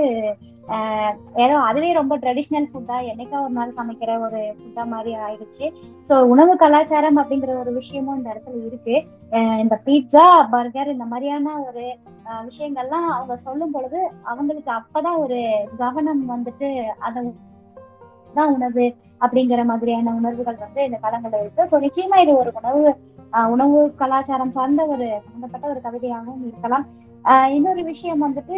[1.43, 5.65] ஏதோ அதுவே ரொம்ப ட்ரெடிஷ்னல் ஃபுட்டா என்னைக்கா ஒரு நாள் சமைக்கிற ஒரு ஃபுட்டா மாதிரி ஆயிடுச்சு.
[6.09, 8.95] ஸோ உணவு கலாச்சாரம் அப்படிங்கிற ஒரு விஷயமும் இந்த இடத்துல இருக்கு.
[9.63, 11.85] இந்த பீட்சா பர்கர் இந்த மாதிரியான ஒரு
[12.49, 13.99] விஷயங்கள்லாம் அவங்க சொல்லும் பொழுது
[14.31, 15.39] அவங்களுக்கு அப்பதான் ஒரு
[15.83, 16.69] கவனம் வந்துட்டு
[17.07, 17.21] அதை
[18.37, 18.85] தான் உணவு
[19.25, 21.69] அப்படிங்கிற மாதிரியான உணர்வுகள் வந்து இந்த காலங்களில் இருக்கு.
[21.71, 22.83] ஸோ நிச்சயமா இது ஒரு உணவு
[23.53, 26.85] உணவு கலாச்சாரம் சார்ந்த ஒரு சம்பந்தப்பட்ட ஒரு கவிதையாகவும் இருக்கலாம்.
[27.55, 28.57] இன்னொரு விஷயம் வந்துட்டு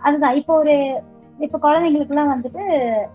[0.00, 0.34] அதுதான்.
[0.34, 1.02] இப்போ ஒரு
[1.38, 2.62] இப்ப குழந்தைங்களுக்கு எல்லாம் வந்துட்டு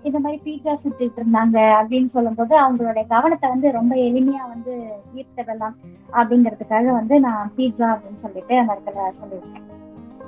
[0.03, 5.75] இந்த மாதிரி பீட்சா சுட்டுட்டு இருந்தாங்க அப்படின்னு சொல்லும்போது அவங்களுடைய கவனத்தை வந்து ரொம்ப எளிமையா வந்து ஈர்த்ததெல்லாம்
[6.11, 9.63] அப்படிங்கிறதுக்காக வந்து நான் பீட்சா அப்படின்னு சொல்லிட்டு அந்த இடத்துல சொல்லியிருக்கேன்.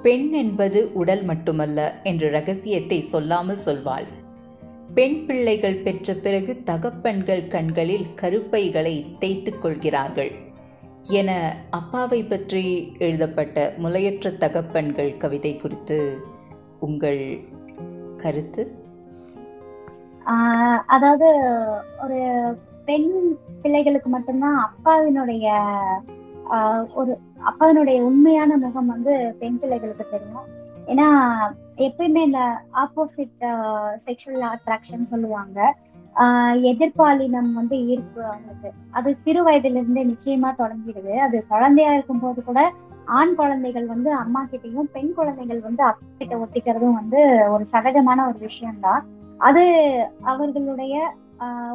[0.02, 4.08] பெண் என்பது உடல் மட்டுமல்ல என்ற ரகசியத்தை சொல்லாமல் சொல்வாள்.
[4.94, 10.32] பெண் பிள்ளைகள் பெற்ற பிறகு தகப்பன்கள் கண்களில் கருப்பைகளை தேய்த்துக் கொள்கிறார்கள்.
[11.10, 16.18] என அப்பாவை பற்றி எழுதப்பட்ட முலையற்ற தகப்பன்கள் கவிதை குறித்து
[16.80, 17.40] உங்கள்
[18.18, 18.72] கருத்து?
[20.26, 21.26] ஆஹ் அதாவது
[22.04, 22.20] ஒரு
[22.86, 25.64] பெண் பிள்ளைகளுக்கு மட்டும்தான் அப்பாவினுடைய
[26.52, 30.66] ஆஹ் ஒரு அப்பாவினுடைய உண்மையான முகம் வந்து பெண் பிள்ளைகளுக்கு தெரியும்.
[30.88, 31.36] ஏன்னா
[31.78, 33.46] எப்பயுமே இந்த ஆப்போசிட்
[34.06, 35.76] செக்ஷுவல் அட்ராக்ஷன் சொல்லுவாங்க.
[36.18, 41.14] ஆஹ் எதிர்பாலினம் வந்து ஈர்ப்பு அவங்களுக்கு அது சிறு வயதுல இருந்தே நிச்சயமா தொடங்கிடுது.
[41.18, 42.62] அது குழந்தையா இருக்கும் போது கூட
[43.18, 48.40] ஆண் குழந்தைகள் வந்து அம்மா கிட்டையும் பெண் குழந்தைகள் வந்து அப்பா கிட்ட ஒட்டிக்கிறதும் வந்து ஒரு சகஜமான ஒரு
[48.40, 49.04] விஷயம்தான்.
[49.40, 49.64] அது
[50.24, 50.96] அவர்களுடைய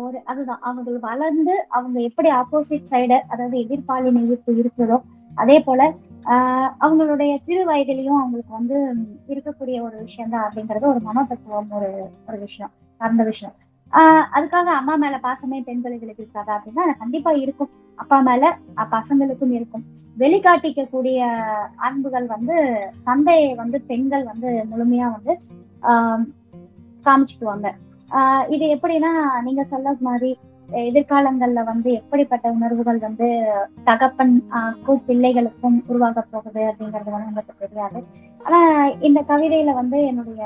[0.01, 0.61] ஒரு அதுதான்.
[0.61, 4.97] அவங்க வளர்ந்து அவங்க எப்படி ஆப்போசிட் சைடு அதாவது எதிர்பாலின ஈர்ப்பு இருக்குதோ
[5.31, 5.83] அதே போல
[6.25, 8.77] ஆஹ் அவங்களுடைய சிறு வயதிலையும் அவங்களுக்கு வந்து
[9.29, 11.91] இருக்கக்கூடிய ஒரு விஷயம் தான் அப்படிங்கிறது ஒரு மனோதத்துவம் ஒரு
[12.29, 13.55] ஒரு விஷயம் சார்ந்த விஷயம்.
[13.93, 17.71] ஆஹ் அதுக்காக அம்மா மேல பாசமே பெண் பிள்ளைகளுக்கு இருக்காதா அப்படின்னா கண்டிப்பா இருக்கும்.
[17.95, 19.85] அப்பா மேல பசங்களுக்கும் இருக்கும்.
[20.19, 21.19] வெளிக்காட்டிக்கக்கூடிய
[21.77, 22.57] அன்புகள் வந்து
[23.05, 25.41] தந்தையை வந்து பெண்கள் வந்து முழுமையா வந்து
[25.83, 26.25] ஆஹ்
[27.05, 27.69] காமிச்சுக்குவாங்க.
[28.11, 30.39] ஆஹ் இது எப்படின்னா நீங்க சொல்ல மாதிரி
[30.71, 33.29] எதிர்காலங்கள்ல வந்து எப்படிப்பட்ட உணர்வுகள் வந்து
[33.85, 34.45] தகப்பன்
[35.07, 38.05] பிள்ளைகளுக்கும் உருவாக போகுது அப்படிங்கிறது வந்து நமக்கு தெரியாது.
[38.45, 40.45] ஆனா இந்த கவிதையில வந்து என்னுடைய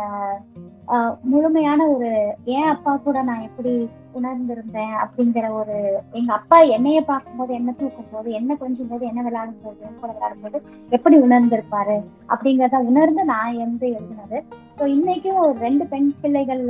[1.23, 2.11] முழுமையான ஒரு
[2.45, 3.73] என் அப்பா கூட நான் எப்படி
[4.15, 4.95] உணர்ந்திருந்தேன்?
[5.05, 5.77] அப்படிங்கிற ஒரு
[6.13, 10.11] எங்க அப்பா என்னைய பார்க்கும்போது என்ன தூக்கும் போது என்ன கொஞ்சம் போது என்ன விளையாடும் போது என் கூட
[10.13, 10.59] விளையாடும் போது
[10.91, 11.97] எப்படி உணர்ந்திருப்பாரு
[12.29, 14.41] அப்படிங்கிறத உணர்ந்து நான் வந்து எழுதினது.
[14.79, 16.65] ஸோ இன்னைக்கும் ஒரு ரெண்டு பெண் பிள்ளைகள்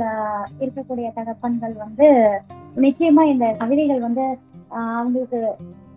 [0.59, 2.07] இருக்கக்கூடிய தகப்பன்கள் வந்து
[2.75, 4.25] நிச்சயமா இந்த கவிதைகள் வந்து
[4.71, 5.41] ஆஹ் அவங்களுக்கு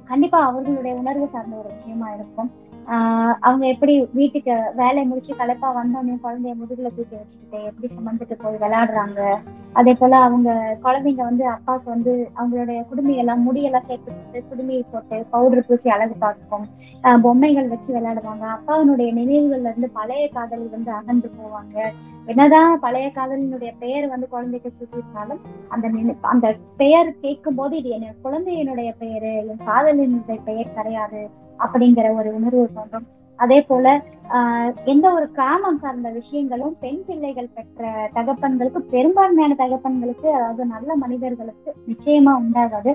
[0.04, 2.50] கண்டிப்பா அவர்களுடைய உணர்வு சார்ந்த ஒரு விஷயமா இருக்கும்.
[2.86, 8.54] ஆஹ் அவங்க எப்படி வீட்டுக்கு வேலையை முடிச்சு களைப்பா வந்தோடனே குழந்தைய முதுகுல தூக்கி வச்சுக்கிட்டு எப்படி சுமந்துட்டு போய்
[8.54, 9.36] விளையாடுறாங்க?
[9.72, 15.90] அதே போல அவங்க குழந்தைங்க வந்து அப்பாவுக்கு வந்து அவங்களுடைய குடுமையெல்லாம் முடியெல்லாம் சேர்த்து குடுமையை போட்டு பவுடர் பூசி
[15.90, 16.66] அழகு பார்க்கும்.
[17.02, 18.42] ஆஹ் பொம்மைகள் வச்சு விளையாடுவாங்க.
[18.42, 21.78] அப்பாவினுடைய நினைவுகள்ல இருந்து பழைய காதலி வந்து அகன்று போவாங்க.
[22.26, 25.38] என்னதான் பழைய காதலினுடைய பெயர் வந்து குழந்தைக்கு சுட்டிருந்தாலும்
[25.68, 25.90] அந்த
[26.20, 31.48] அந்த பெயர் கேட்கும் போது இது என் குழந்தையினுடைய பெயரு என் காதலினுடைய பெயர் கிடையாது.
[31.60, 33.06] அப்படிங்கிற ஒரு உணர்வு தோன்றும்.
[33.36, 40.64] அதே போல ஆஹ் எந்த ஒரு காமம் சார்ந்த விஷயங்களும் பெண் பிள்ளைகள் பெற்ற தகப்பன்களுக்கு பெரும்பான்மையான தகப்பன்களுக்கு அதாவது
[40.64, 42.94] நல்ல மனிதர்களுக்கு நிச்சயமா உண்டாகாது.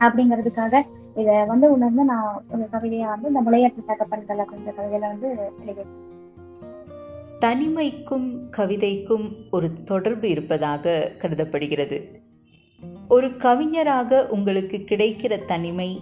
[0.00, 0.82] அப்படிங்கிறதுக்காக
[1.14, 6.12] இத வந்து உணர்ந்து நான் ஒரு கவிதையை வந்து இந்த முளையாற்று தகப்பன்கள் அப்படின்ற கவிதையில வந்து எழுதியிருக்கேன்.
[7.38, 12.22] தனிமைக்கும் கவிதைக்கும் ஒரு தொடர்பு இருப்பதாக கருதப்படுகிறது.
[13.08, 16.00] ஒரு கவிஞராக உங்களுக்கு கிடைக்கிற தனிமை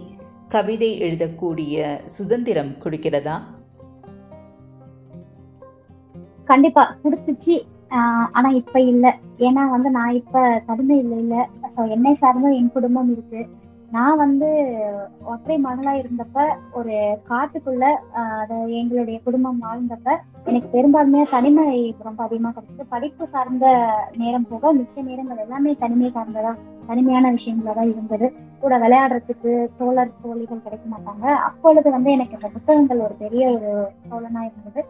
[0.53, 3.41] கவிதை எழுதக்கூடிய சுதந்திரம் கொடுக்கிறதா?
[6.45, 7.61] கண்டிப்பா கொடுத்துச்சு.
[7.89, 9.17] ஆஹ் ஆனா இப்ப இல்ல.
[9.37, 13.47] ஏன்னா வந்து நான் இப்ப தனிமையில இல்ல என்னை சார்ந்த என் குடும்பம் இருக்கு.
[13.93, 14.47] நான் வந்து
[15.31, 16.93] ஒற்றை மகளா இருந்தப்ப ஒரு
[17.29, 17.83] காட்டுக்குள்ள
[18.21, 20.09] அது அதாவது எங்களுடைய குடும்பம் வாழ்ந்தப்ப
[20.47, 21.65] எனக்கு பெரும்பான்மையா தனிமை
[22.07, 22.85] ரொம்ப அதிகமா கிடைச்சது.
[22.89, 23.65] படிப்பு சார்ந்த
[24.15, 26.53] நேரம் போக மிச்ச நேரங்கள் எல்லாமே தனிமை சார்ந்ததா
[26.87, 28.27] தனிமையான விஷயங்களா தான் இருந்தது.
[28.61, 31.25] கூட விளையாடுறதுக்கு தோழர் தோழிகள் கிடைக்க மாட்டாங்க.
[31.49, 33.71] அப்பொழுது வந்து எனக்கு இந்த புத்தகங்கள் ஒரு பெரிய ஒரு
[34.09, 34.81] தோழனா இருந்தது.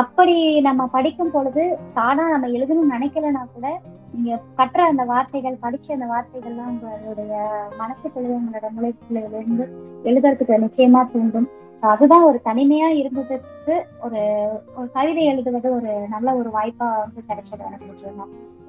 [0.00, 1.64] அப்படி நம்ம படிக்கும் பொழுது
[1.94, 3.66] தானா நம்ம எழுதணும்னு நினைக்கலனா கூட
[4.14, 7.34] நீங்க கற்ற அந்த வார்த்தைகள் படிச்ச அந்த வார்த்தைகள்லாம் உங்களுடைய
[7.78, 9.64] மனசுக்குள்ள உங்களோட மூளைக்குள்ள இருந்து
[10.04, 11.48] எழுதுறதுக்கு நிச்சயமா தூண்டும்.
[11.80, 14.20] அதுதான் ஒரு தனிமையா இருந்ததுக்கு ஒரு
[14.76, 18.26] ஒரு கவிதை எழுதுவது ஒரு நல்ல ஒரு வாய்ப்பா வந்து கிடைச்சது எனக்கு நிச்சயமா.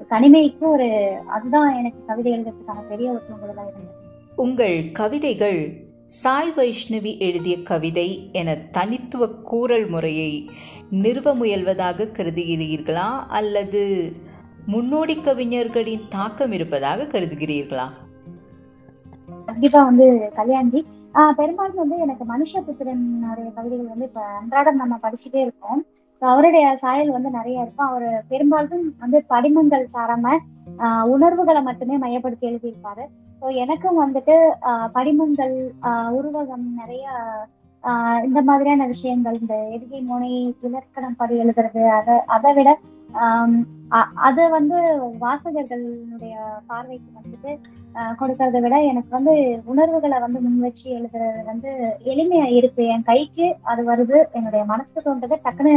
[0.10, 0.88] தனிமைக்கு ஒரு
[1.27, 3.93] அதுதான் எனக்கு கவிதை எழுதுறதுக்கான பெரிய ஒரு தூண்டுதலா இருந்தது.
[4.36, 5.60] உங்கள் கவிதைகள்
[6.05, 10.31] சாய் வைஷ்ணவி எழுதிய கவிதை என தனித்துவ கூறல் முறையை
[10.89, 13.81] நிறுவ முயல்வதாக கருதுகிறீர்களா அல்லது
[14.65, 17.88] முன்னோடி கவிஞர்களின் தாக்கம் இருப்பதாக கருதுகிறீர்களா?
[19.45, 20.80] கண்டிப்பா வந்து கல்யாண்ஜி
[21.13, 25.86] ஆஹ் பெரும்பாலும் வந்து எனக்கு மனுஷபுத்திரனுடைய கவிதைகள் வந்து இப்ப அன்றாடம் நம்ம படிச்சுட்டே இருக்கோம்.
[26.21, 27.88] அவருடைய சாயல் வந்து நிறைய இருக்கும்.
[27.88, 30.38] அவர் பெரும்பாலும் வந்து படிமங்கள் சாராம
[30.78, 33.06] ஆஹ் உணர்வுகளை மட்டுமே மையப்படுத்தி எழுதியிருப்பாரு.
[33.41, 37.06] ஸோ எனக்கும் வந்துட்டு ஆஹ் படிமங்கள் ஆஹ் உருவகம் நிறைய
[37.84, 42.69] ஆஹ் இந்த மாதிரியான விஷயங்கள் இந்த எதுகை முனை இலக்கணம் படி எழுதுறது அதை அதை விட
[44.28, 44.78] அது வந்து
[45.23, 46.36] வாசகர்களுடைய
[46.69, 47.51] பார்வைக்கு வந்துட்டு
[48.19, 49.34] கொடுக்கறத விட எனக்கு வந்து
[49.71, 51.69] உணர்வுகளை வந்து முன் வச்சு எழுதுறது வந்து
[52.13, 52.82] எளிமையா இருக்கு.
[52.93, 54.17] என் கைக்கு அது வருது.
[54.38, 55.75] என்னுடைய மனசு தோன்றது டக்குன்னு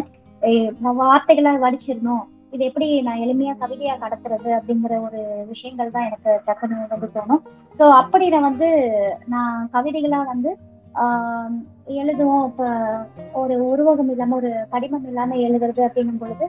[1.03, 2.24] வார்த்தைகளா வடிச்சிடணும்.
[2.55, 5.20] இது எப்படி நான் எளிமையா கவிதையா கடத்துறது அப்படிங்கிற ஒரு
[5.53, 7.42] விஷயங்கள் தான் எனக்கு டக்குன்னு வந்து தோணும்.
[7.79, 8.68] ஸோ அப்படி நான் வந்து
[9.35, 10.53] நான் கவிதைகளா வந்து
[11.87, 12.44] எழுதுவோம்.
[12.44, 12.62] இப்ப
[13.33, 16.46] ஒரு உருவகம் இல்லாம ஒரு படிமம் இல்லாம எழுதுறது அப்படிங்கும் பொழுது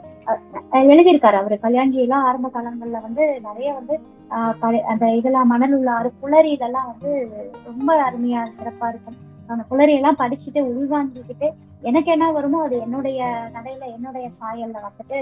[0.71, 1.59] எழுதியிருக்காரு அவரு.
[1.63, 3.99] கல்யாண்ஜி எல்லாம் ஆரம்ப காலங்கள்ல வந்து நிறைய வந்து
[4.29, 7.29] ஆஹ் அந்த இதெல்லாம் மணல் உள்ளாறு புலரி இதெல்லாம் வந்து
[7.65, 9.17] ரொம்ப அருமையா சிறப்பா இருக்கும்.
[9.47, 11.47] அந்த குளரியெல்லாம் படிச்சுட்டு உள்வாங்கிக்கிட்டு
[11.81, 15.17] எனக்கு என்ன வருமோ அது என்னுடைய நடையில என்னுடைய சாயல்ல வந்துட்டு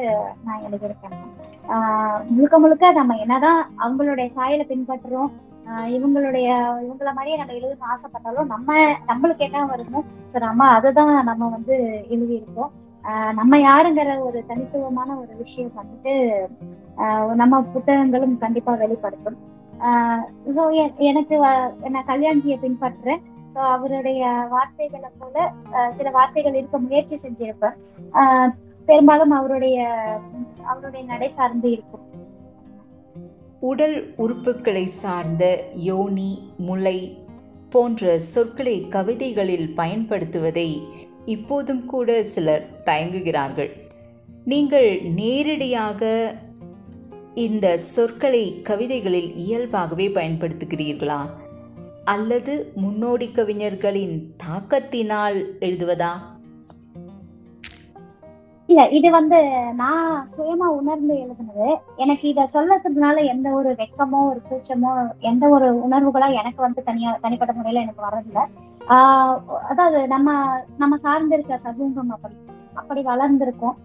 [0.45, 1.15] நான் எழுதியிருக்கேன்.
[1.67, 5.31] ஆஹ் முழுக்க முழுக்க நம்ம என்னதான் அவங்களுடைய சாயலை பின்பற்றுறோம்
[5.95, 6.47] இவங்களுடைய
[6.85, 8.75] இவங்கள மாதிரியே நம்ம எழுதணும்னு ஆசைப்பட்டாலும் நம்ம
[9.09, 9.99] நம்மளுக்கு என்ன வருமோ
[10.33, 11.75] ஸோ நம்ம அதுதான் நம்ம வந்து
[12.15, 12.71] எழுதியிருக்கோம்.
[13.39, 16.13] நம்ம யாருங்கிற ஒரு தனித்துவமான ஒரு விஷயம் வந்துட்டு
[17.41, 19.37] நம்ம புத்தகங்களும் கண்டிப்பா வெளிப்படுத்தும்.
[20.55, 20.63] ஸோ
[21.09, 21.35] எனக்கு
[21.95, 23.21] நான் கல்யாண்ஜியை பின்பற்றுறேன்.
[23.53, 24.23] ஸோ அவருடைய
[24.55, 25.35] வார்த்தைகளை போல
[25.99, 27.77] சில வார்த்தைகள் இருக்க முயற்சி செஞ்சிருப்பேன்.
[28.87, 29.77] பெரும்பாலும் அவருடைய
[30.71, 32.03] அவருடைய நடை சார்ந்து இருக்கும்.
[33.59, 37.17] உடல் உறுப்புகளை சார்ந்த யோனி முளை
[37.69, 40.81] போன்ற சொற்களை கவிதைகளில் பயன்படுத்துவதை
[41.25, 43.69] இப்போதும் கூட சிலர் தயங்குகிறார்கள்.
[44.45, 46.33] நீங்கள் நேரடியாக
[47.33, 51.29] இந்த சொற்களை கவிதைகளில் இயல்பாகவே பயன்படுத்துகிறீர்களா?
[52.05, 56.11] அல்லது முன்னோடி கவிஞர்களின் தாக்கத்தினால் எழுதுவதா?
[58.69, 59.37] இல்ல இது வந்து
[59.73, 61.67] நான் சுயமா உணர்ந்து எழுதுனது.
[61.95, 67.53] எனக்கு இத சொல்லறதுனால எந்த ஒரு வெக்கமோ ஒரு கூச்சமோ எந்த ஒரு உணர்வுகளா எனக்கு வந்து தனியா தனிப்பட்ட
[67.53, 68.43] முறையில எனக்கு வர்றதில்ல.
[68.87, 69.37] ஆஹ்
[69.69, 70.27] அதாவது நம்ம
[70.77, 72.35] நம்ம சார்ந்திருக்க சமூகம் அப்படி
[72.73, 73.77] அப்படி வளர்ந்திருக்கோம்.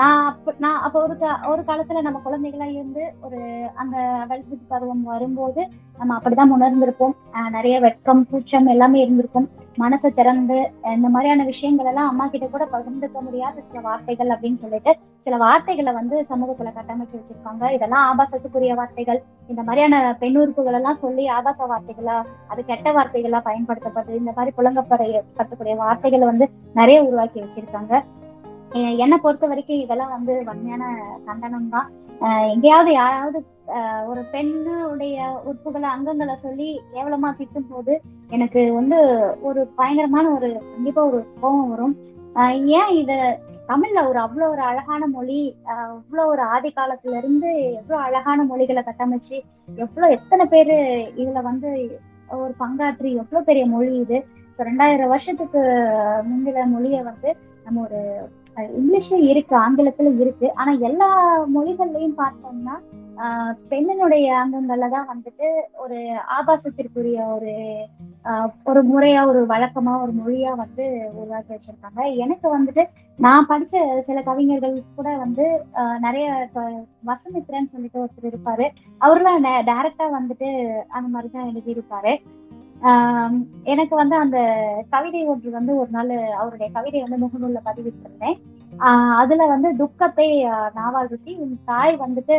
[0.00, 1.14] நான் அப்ப நான் அப்ப ஒரு
[1.50, 3.38] ஒரு காலத்துல நம்ம குழந்தைகளா இருந்து ஒரு
[3.74, 5.62] அந்த அடல்ட் பருவம் வரும்போது
[5.98, 7.14] நம்ம அப்படிதான் உணர்ந்திருப்போம்.
[7.50, 9.46] நிறைய வெட்கம் கூச்சம் எல்லாமே இருந்திருக்கும்.
[9.78, 10.56] மனசை திறந்து
[10.94, 14.92] இந்த மாதிரியான விஷயங்கள் எல்லாம் அம்மா கிட்ட கூட பகிர்ந்துக்க முடியாத சில வார்த்தைகள் அப்படின்னு சொல்லிட்டு
[15.26, 19.20] சில வார்த்தைகளை வந்து சமூகத்துல கட்டமைச்சு வச்சிருக்காங்க இதெல்லாம் ஆபாசத்துக்குரிய வார்த்தைகள்.
[19.46, 25.76] இந்த மாதிரியான பெண் உறுப்புகள் எல்லாம் சொல்லி ஆபாச வார்த்தைகளா அது கெட்ட வார்த்தைகளா பயன்படுத்தப்படுது இந்த மாதிரி புலங்கப்படக்கூடிய
[25.76, 27.94] வார்த்தைகளை வந்து நிறைய உருவாக்கி வச்சிருக்காங்க.
[28.98, 30.84] என்னை பொறுத்த வரைக்கும் இதெல்லாம் வந்து வன்மையான
[31.26, 31.88] கண்டனம் தான்
[32.50, 33.38] எங்கேயாவது யாராவது
[34.06, 37.92] ஒரு பெண்ணுடைய உறுப்புகளை அங்கங்களை சொல்லி கேவலமா திட்டும் போது
[38.30, 38.98] எனக்கு வந்து
[39.42, 41.94] ஒரு பயங்கரமான ஒரு கண்டிப்பா ஒரு கோபம் வரும்.
[42.74, 43.12] ஏன் இத
[43.68, 45.38] தமிழ்ல ஒரு அவ்வளோ ஒரு அழகான மொழி
[45.74, 49.36] அவ்வளோ ஒரு ஆதி காலத்துல இருந்து எவ்வளோ அழகான மொழிகளை கட்டமைச்சு
[49.78, 50.76] எவ்வளோ எத்தனை பேரு
[51.16, 51.70] இதுல வந்து
[52.38, 54.18] ஒரு பங்காற்றி எவ்வளோ பெரிய மொழி இது.
[54.56, 55.62] ஸோ ரெண்டாயிரம் வருஷத்துக்கு
[56.28, 57.30] முந்தின மொழியை வந்து
[57.64, 58.00] நம்ம ஒரு
[58.56, 60.54] இங்கிலீஷும் இருக்கு ஆங்கிலத்துல இருக்கு.
[60.54, 62.76] ஆனா எல்லா மொழிகள்லயும் பார்த்தோம்னா
[63.16, 67.52] ஆஹ் பெண்ணினுடைய அங்கங்கள்ல தான் வந்துட்டு ஒரு ஆபாசத்திற்குரிய ஒரு
[68.24, 72.16] ஆஹ் ஒரு முறையா ஒரு வழக்கமா ஒரு மொழியா வந்து உருவாக்கி வச்சிருக்காங்க.
[72.16, 76.48] எனக்கு வந்துட்டு நான் படிச்ச சில கவிஞர்கள் கூட வந்து ஆஹ் நிறைய
[77.06, 78.68] வசமித்திரன்னு சொல்லிட்டு ஒருத்தர் இருப்பாரு.
[79.00, 80.48] அவர்லாம் டைரக்டா வந்துட்டு
[80.88, 82.16] அந்த மாதிரிதான் எழுதியிருப்பாரு.
[83.62, 84.38] எனக்கு வந்து அந்த
[84.90, 88.40] கவிதை ஒன்று வந்து ஒரு நாள் அவருடைய கவிதை வந்து முகநூல்ல பதிவிட்டிருந்தேன்.
[88.78, 92.36] ஆஹ் அதுல வந்து துக்கத்தை நாவால் ருசி உன் தாய் வந்துட்டு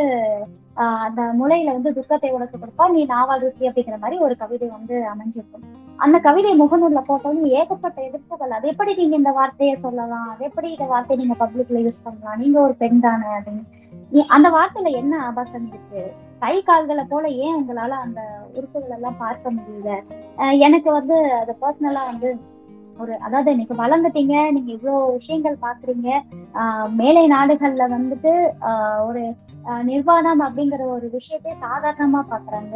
[0.73, 5.65] அந்த முளையில வந்து துக்கத்தை உனக்கு கொடுப்பா நீ நாவால் ருசி அப்படிங்கிற மாதிரி ஒரு கவிதை வந்து அமைஞ்சிருக்கும்
[5.97, 8.55] அந்த கவிதை முகநூல்ல போட்டோன்னு ஏகப்பட்ட எதிர்ப்புகள்.
[8.57, 10.29] அது எப்படி நீங்க இந்த வார்த்தையை சொல்லலாம்?
[10.29, 12.39] அது எப்படி இந்த வார்த்தையை நீங்க பப்ளிக்ல யூஸ் பண்ணலாம்?
[12.39, 14.23] நீங்க ஒரு பெண் தானே அப்படின்னு.
[14.27, 16.13] அந்த வார்த்தையில என்ன ஆபாசம் இருக்கு?
[16.39, 18.21] கை கால்களை போல ஏன் உங்களால அந்த
[18.53, 19.91] உறுப்புகள் எல்லாம் பார்க்க முடியல?
[20.57, 22.29] எனக்கு வந்து அது பர்சனலா வந்து
[22.97, 26.09] ஒரு அதாவது இன்னைக்கு வளர்ந்துட்டீங்க நீங்க இவ்வளவு விஷயங்கள் பாக்குறீங்க.
[26.53, 29.23] ஆஹ் மேலை நாடுகள்ல வந்துட்டு ஆஹ் ஒரு
[29.83, 32.75] நிர்வாணம் அப்படிங்கிற ஒரு விஷயத்தை சாதாரணமா பாக்குறாங்க.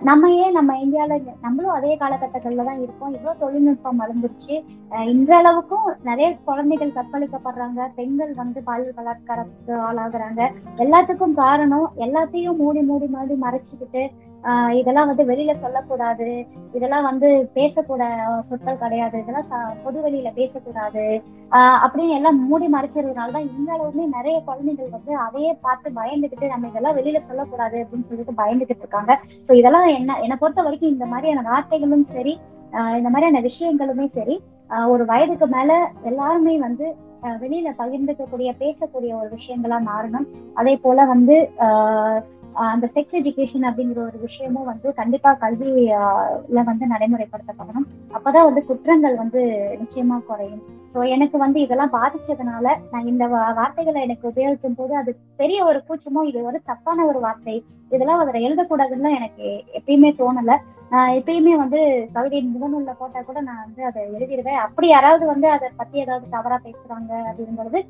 [0.00, 3.12] நம்ம ஏன் நம்ம இந்தியால நம்மளும் அதே காலகட்டங்கள்ல தான் இருக்கோம்.
[3.12, 4.64] இவ்வளவு தொழில்நுட்பம் வளர்ந்துருச்சு.
[4.90, 10.50] அஹ் இன்றளவுக்கும் நிறைய குழந்தைகள் கற்பழிக்கப்படுறாங்க பெண்கள் வந்து பாலியல் பலாத்காரத்துக்கு ஆளாகுறாங்க.
[10.76, 14.10] எல்லாத்துக்கும் காரணம் எல்லாத்தையும் மூடி மூடி மூடி மறைச்சுக்கிட்டு
[14.42, 16.46] ஆஹ் இதெல்லாம் வந்து வெளியில சொல்லக்கூடாது.
[16.72, 18.02] இதெல்லாம் வந்து பேசக்கூட
[18.40, 19.18] சொற்கள் கிடையாது.
[19.18, 21.22] இதெல்லாம் பொது வெளியில பேசக்கூடாது.
[21.50, 26.96] ஆஹ் அப்படின்னு எல்லாம் மூடி மறைச்சதுனாலதான் இந்த அளவுமே நிறைய குழந்தைகள் வந்து அதையே பார்த்து பயந்துகிட்டு நம்ம இதெல்லாம்
[26.96, 29.20] வெளியில சொல்லக்கூடாது அப்படின்னு சொல்லிட்டு பயந்துகிட்டு இருக்காங்க.
[29.48, 32.40] சோ இதெல்லாம் என்ன என்னை பொறுத்த வரைக்கும் இந்த மாதிரியான வார்த்தைகளும் சரி
[32.72, 39.12] ஆஹ் இந்த மாதிரியான விஷயங்களுமே சரி ஆஹ் ஒரு வயதுக்கு மேல எல்லாருமே வந்து ஆஹ் வெளியில பகிர்ந்துக்கக்கூடிய பேசக்கூடிய
[39.14, 40.26] ஒரு விஷயங்களா மாறணும்.
[40.54, 42.22] அதே போல வந்து ஆஹ்
[42.54, 47.86] அந்த செக்ஸ் எஜுகேஷன் அப்படிங்கிற ஒரு விஷயமும் வந்து கண்டிப்பா கல்வியில வந்து நடைமுறைப்படுத்தப்படணும்.
[48.12, 49.42] அப்பதான் வந்து குற்றங்கள் வந்து
[49.82, 50.62] நிச்சயமா குறையும்.
[50.94, 53.24] ஸோ எனக்கு வந்து இதெல்லாம் பாதிச்சதுனால நான் இந்த
[53.58, 57.56] வார்த்தைகளை எனக்கு உபயோகிக்கும் போது அது பெரிய ஒரு கூச்சமோ இது ஒரு தப்பான ஒரு வார்த்தை.
[57.94, 59.46] இதெல்லாம் அதில் எழுதக்கூடாதுன்னு எனக்கு
[59.78, 60.56] எப்பயுமே தோணலை.
[60.92, 61.78] நான் எப்பயுமே வந்து
[62.16, 64.58] கவிதையின் முகநூலில் போட்டால் கூட நான் வந்து அதை எழுதிடுவேன்.
[64.64, 67.80] அப்படி யாராவது வந்து அதை பற்றி ஏதாவது தவறாக பேசுகிறாங்க அப்படிங்கிறது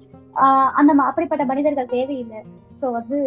[0.81, 2.43] அந்த அப்படிப்பட்ட மனிதர்கள் தேவையில்லை.
[2.81, 3.19] ஸோ வந்து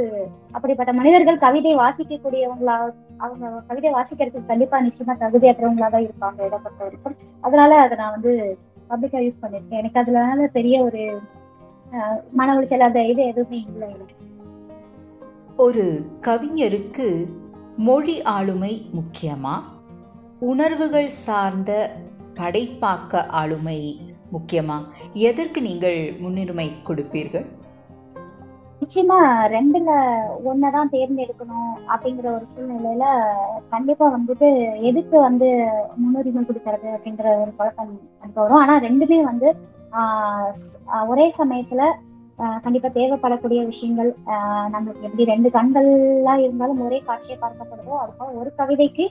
[0.57, 2.77] அப்படிப்பட்ட மனிதர்கள் கவிதை வாசிக்கக்கூடியவங்களா
[3.23, 8.33] அவங்க கவிதை வாசிக்கிறதுக்கு கண்டிப்பா நிச்சயமா தகுதியற்றவங்களா தான் இருப்பாங்க இதை பொறுத்த வரைக்கும் அதனால அதை நான் வந்து
[8.89, 9.83] பப்ளிக்கா யூஸ் பண்ணிருக்கேன்.
[9.83, 11.19] எனக்கு அதுலனால பெரிய ஒரு
[11.91, 13.87] ஆஹ் மன உளைச்சல் அந்த இது எதுவுமே இல்லை
[15.57, 17.25] ஒரு கவிஞருக்கு
[17.77, 19.61] மொழி ஆளுமை முக்கியமா?
[20.39, 21.91] உணர்வுகள் சார்ந்த
[22.33, 23.99] படைப்பாக்க ஆளுமை
[24.33, 24.83] முக்கியமா?
[25.13, 27.45] எதற்கு நீங்கள் முன்னுரிமை கொடுப்பீர்கள்?
[28.85, 29.17] நிச்சயமா
[29.47, 29.91] ரெண்டுல
[30.45, 33.05] ஒன்னதான் தேர்ந்தெடுக்கணும் அப்படிங்கிற ஒரு சூழ்நிலையில
[33.69, 34.47] கண்டிப்பா வந்துட்டு
[34.81, 35.47] எதுக்கு வந்து
[35.95, 38.57] முன்னுரிமை கொடுக்கறது அப்படிங்கிற ஒரு குழப்பம் எனக்கு வரும்.
[38.57, 39.47] ஆனா ரெண்டுமே வந்து
[39.91, 40.51] ஆஹ்
[41.07, 41.81] ஒரே சமயத்துல
[42.39, 44.09] ஆஹ் கண்டிப்பா தேவைப்படக்கூடிய விஷயங்கள்
[44.69, 49.05] நம்மளுக்கு எப்படி ரெண்டு கண்கள்லாம் இருந்தாலும் ஒரே காட்சியை பார்க்கப்படுதோ அதுபோல ஒரு கவிதைக்கு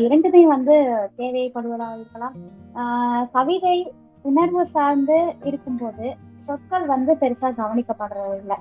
[0.00, 0.74] இரண்டுமே வந்து
[1.18, 2.34] தேவைப்படுவதாக இருக்கலாம்.
[2.74, 3.76] ஆஹ் கவிதை
[4.24, 6.06] உணர்வு சார்ந்து இருக்கும்போது
[6.48, 8.56] சொற்கள் வந்து பெருசா கவனிக்கப்படுறது இல்லை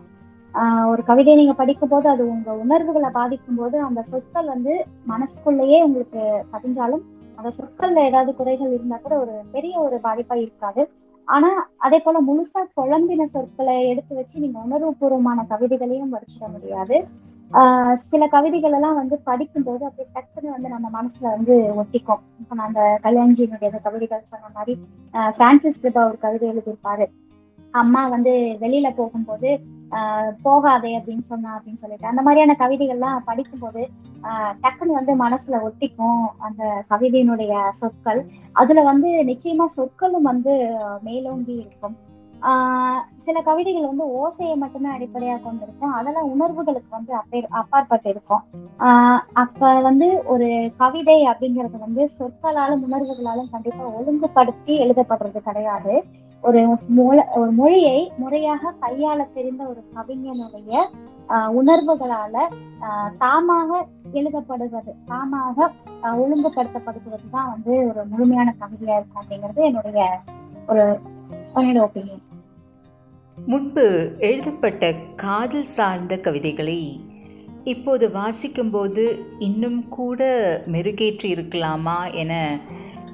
[0.88, 6.46] ஒரு கவிதையை நீங்க படிக்கும் போது அது உங்க உணர்வுகளை பாதிக்கும் போது அந்த சொற்கள் வந்து மனசுக்குள்ளேயே உங்களுக்கு
[6.52, 7.02] பதிஞ்சாலும்
[7.36, 10.90] அந்த சொற்கள்ல ஏதாவது குறைகள் இருந்தா கூட ஒரு பெரிய ஒரு பாதிப்பா இருக்காது.
[11.26, 17.08] ஆனா அதே போல முழுசா குழம்பின சொற்களை எடுத்து வச்சு நீங்க உணர்வுபூர்வமான கவிதைகளையும் வரிச்சிட முடியாது.
[17.52, 22.20] ஆஹ் சில கவிதைகள் எல்லாம் வந்து படிக்கும்போது அப்படியே டக்குன்னு வந்து நம்ம மனசுல வந்து ஒட்டிக்கும்.
[22.40, 24.80] இப்ப நான் அந்த கல்யாண்ஜியினுடைய கவிதைகள் சொன்ன மாதிரி
[25.14, 27.06] ஆஹ் பிரான்சிஸ் கிருபா ஒரு கவிதை எழுதியிருப்பாரு.
[27.74, 29.60] அம்மா வந்து வெளியில போகும்போது
[29.92, 32.08] ஆஹ் போகாதே அப்படின்னு சொன்னா அப்படின்னு சொல்லிட்டு.
[32.08, 33.90] அந்த மாதிரியான கவிதைகள்லாம் படிக்கும்போது
[34.24, 38.26] ஆஹ் டக்குன்னு வந்து மனசுல ஒட்டிக்கும் அந்த கவிதையினுடைய சொற்கள்.
[38.52, 41.98] அதுல வந்து நிச்சயமா சொற்களும் வந்து மேலோங்கி இருக்கும்.
[42.42, 45.92] ஆஹ் சில கவிதைகள் வந்து ஓசையை மட்டுமே அடிப்படையாக கொண்டிருக்கும்.
[45.92, 48.44] அதெல்லாம் உணர்வுகளுக்கு வந்து அப்பே அப்பாற்பட்டு இருக்கும்
[48.80, 56.04] ஆஹ் அப்ப வந்து ஒரு கவிதை அப்படிங்கிறது வந்து சொற்களாலும் உணர்வுகளாலும் கண்டிப்பா ஒழுங்குபடுத்தி எழுதப்படுறது கிடையாது.
[56.44, 56.62] ஒரு
[56.96, 60.72] மொழ- ஒரு மொழியை முறையாக கையாள தெரிந்த ஒரு கவிஞனுடைய
[61.54, 62.36] உணர்வுகளால
[63.18, 63.70] தாமாக
[64.14, 65.58] எழுதப்படுவது தாமாக
[66.02, 70.04] ஆஹ் ஒழுங்குபடுத்தப்படுவது தான் வந்து ஒரு முழுமையான கவிதையா இருக்கும் அப்படிங்கிறது என்னுடைய
[70.68, 70.84] ஒரு
[71.56, 72.24] என்னோட ஒப்பீனியன்
[73.38, 73.86] முன்பு
[74.20, 74.84] எழுதப்பட்ட
[75.16, 76.80] காதல் சார்ந்த கவிதைகளை
[77.64, 79.04] இப்போது வாசிக்கும்போது
[79.40, 80.22] இன்னும் கூட
[80.72, 82.34] மெருகேற்றி இருக்கலாமா என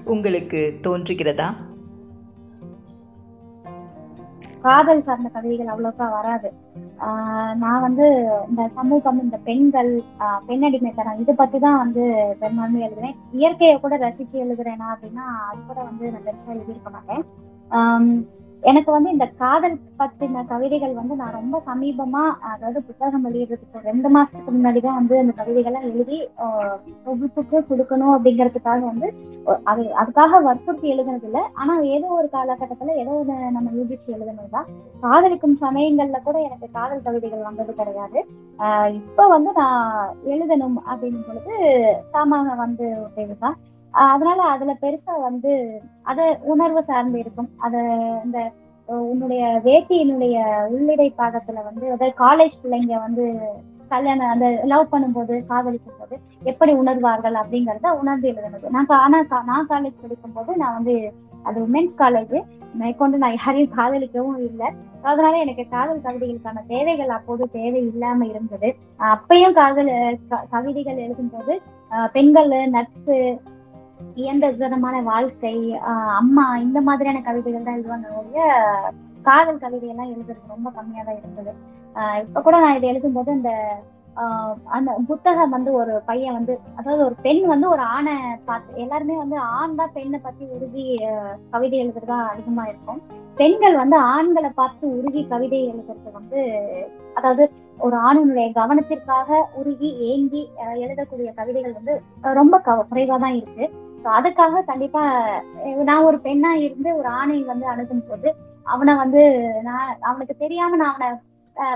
[0.06, 1.50] உங்களுக்கு தோன்றுகிறதா?
[4.64, 6.50] காதல் சார்ந்த கவிதைகள் அவ்வளோக்கா வராது.
[7.00, 8.06] ஆஹ் நான் வந்து
[8.50, 12.04] இந்த சமூகம் இந்த பெண்கள் ஆஹ் பெண்ணடிமைத்தனம் இது பத்தி தான் வந்து
[12.40, 17.24] பெரும்பான்மை எழுதுறேன் இயற்கையை கூட ரசிச்சு எழுதுறேனா அப்படின்னா அது கூட வந்து நான் பெருசா எழுதியிருக்க மாட்டேன்.
[18.64, 24.52] எனக்கு வந்து இந்த காதல் பத்தின கவிதைகள் வந்து நான் ரொம்ப சமீபமா அதாவது புத்தகம் வெளியிடுறதுக்கு ரெண்டு மாசத்துக்கு
[24.52, 26.18] முன்னாடி தான் வந்து அந்த கவிதைகள்லாம் எழுதி
[27.06, 29.10] தொகுப்புக்கு கொடுக்கணும் அப்படிங்கிறதுக்காக வந்து
[29.64, 34.68] அது அதுக்காக வற்புறுத்தி எழுதுனது இல்லை ஆனா ஏதோ ஒரு காலகட்டத்துல ஏதோ ஒன்று நம்ம யூகிச்சு எழுதுனதுதான்.
[35.02, 38.20] காதலிக்கும் சமயங்கள்ல கூட எனக்கு காதல் கவிதைகள் வந்தது கிடையாது.
[38.60, 39.88] ஆஹ் இப்ப வந்து நான்
[40.26, 41.56] எழுதணும் அப்படின்னும் பொழுது
[42.12, 43.58] தாமாக வந்து இதுதான் தான்
[43.92, 47.50] அதனால அதுல பெருசா வந்து அத உணர்வு சார்ந்து இருக்கும்.
[47.58, 47.78] அத
[48.26, 48.52] இந்த
[48.86, 53.40] உன்னுடைய வேட்டியினுடைய உள்ளிடை பாகத்துல வந்து அதாவது காலேஜ் பிள்ளைங்க வந்து
[53.88, 60.02] கல்யாணம் அந்த லவ் பண்ணும்போது காதலிக்கும் போது எப்படி உணர்வார்கள் அப்படிங்கறத உணர்ந்து எழுதுனது நான் ஆனா நான் காலேஜ்
[60.02, 64.68] படிக்கும் போது நான் வந்து அது உமென்ஸ் காலேஜ் மேற்கொண்டு நான் யாரையும் காதலிக்கவும் இல்லை.
[65.02, 68.76] அதனால எனக்கு காதல் கவிதைகளுக்கான தேவைகள் அப்போது தேவை இல்லாம இருந்தது.
[69.00, 71.58] அப்பயும் காதல் க- கவிதைகள் எழுதும்போது
[72.14, 73.40] பெண்கள் நட்பு
[74.16, 75.56] இயந்திரமான வாழ்க்கை
[76.18, 78.42] அம்மா இந்த மாதிரியான கவிதைகள் தான் எழுதுவாங்க ஒழிய
[79.22, 81.52] காதல் கவிதையெல்லாம் எழுதுறது ரொம்ப கம்மியா தான் இருந்தது.
[81.96, 83.52] ஆஹ் இப்ப கூட நான் இதை எழுதும்போது அந்த
[84.16, 89.16] ஆஹ் அந்த புத்தகம் வந்து ஒரு பையன் வந்து அதாவது ஒரு பெண் வந்து ஒரு ஆணை பார்த்து எல்லாருமே
[89.18, 93.02] வந்து ஆண் தான் பெண்ணை பத்தி உருகி ஆஹ் கவிதை எழுதுறதா அதிகமா இருக்கும்.
[93.36, 96.40] பெண்கள் வந்து ஆண்களை பார்த்து உருகி கவிதை எழுதுறது வந்து
[97.14, 100.42] அதாவது ஒரு ஆணினுடைய கவனத்திற்காக உருகி ஏங்கி
[100.80, 102.58] எழுதக்கூடிய கவிதைகள் வந்து ரொம்ப
[102.92, 103.68] குறைவா தான் இருக்கு.
[104.06, 105.02] அதுக்காக கண்டிப்பா
[105.84, 108.30] நான் ஒரு பெண்ணா இருந்து ஒரு ஆணை வந்து அணுகும் போது
[108.64, 109.22] அவனை வந்து
[109.64, 111.10] நான் அவனுக்கு தெரியாம நான் அவனை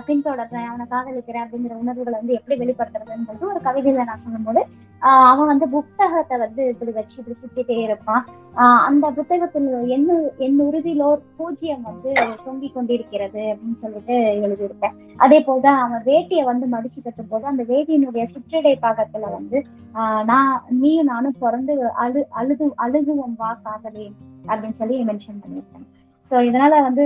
[0.05, 4.61] பின்தொடர்றேன் அவனை காதலிக்கிறேன் அப்படிங்கிற உணர்வுகளை வந்து எப்படி வெளிப்படுத்துறதுன்றது ஒரு கவிதையில நான் சொல்லும்போது
[5.01, 8.21] ஆஹ் அவன் வந்து புத்தகத்தை வந்து இப்படி வச்சு இப்படி சுத்திட்டே இருப்பான்.
[8.55, 12.11] ஆஹ் அந்த புத்தகத்தில் எண்ணு என் உறுதியிலோர் பூஜ்ஜியம் வந்து
[12.45, 14.15] தொங்கிக் கொண்டிருக்கிறது அப்படின்னு சொல்லிட்டு
[14.45, 14.95] எழுதியிருப்பேன்.
[15.17, 19.59] அதே போலதான் அவன் வேட்டியை வந்து மடிச்சு கட்டும் போது அந்த வேட்டியினுடைய சுற்றிடை பாகத்துல வந்து
[19.95, 24.07] ஆஹ் நான் நீயும் நானும் பிறந்து அழு அழுது அழுகுவோம் வா காதலே
[24.47, 25.87] அப்படின்னு சொல்லி மென்ஷன் பண்ணியிருக்கேன்
[26.31, 27.05] ஸோ இதனால வந்து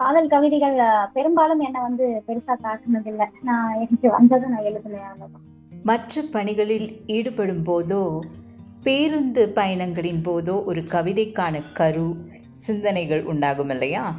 [0.00, 0.80] காதல் கவிதைகள்
[1.12, 3.26] பெரும்பாலும் என்ன வந்து பெருசா தாக்குனதில்லை.
[3.42, 5.42] நான் எனக்கு வந்ததை நான் அவ்வளவுதான்.
[5.84, 8.20] மற்ற பணிகளில் ஈடுபடும் போதோ
[8.82, 12.16] பேருந்து பயணங்களின் போதோ ஒரு கவிதைக்கான கரு
[12.50, 14.14] சிந்தனைகள் உண்டாகும் இல்லையா?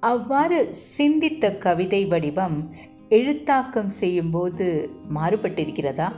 [0.00, 2.70] அவ்வாறு சிந்தித்த கவிதை வடிவம்
[3.10, 6.08] எழுத்தாக்கம் செய்யும்போது மாறுபட்டிருக்கிறதா?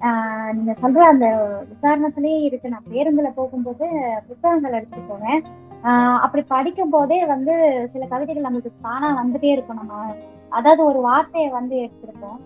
[0.00, 1.26] ஆஹ் நீங்க சொல்ற அந்த
[1.82, 2.68] உதாரணத்திலேயே இருக்கு.
[2.68, 3.86] நான் பேருந்துல போகும்போது
[4.28, 5.42] புத்தகங்கள் எடுத்துட்டு போவேன்.
[5.84, 7.54] ஆஹ் அப்படி படிக்கும் போதே வந்து
[7.92, 9.76] சில கவிதைகள் நம்மளுக்கு தானா வந்துட்டே இருக்கும்.
[9.76, 9.94] நம்ம
[10.52, 12.40] அதாவது ஒரு வார்த்தையை வந்து எடுத்திருக்கோம்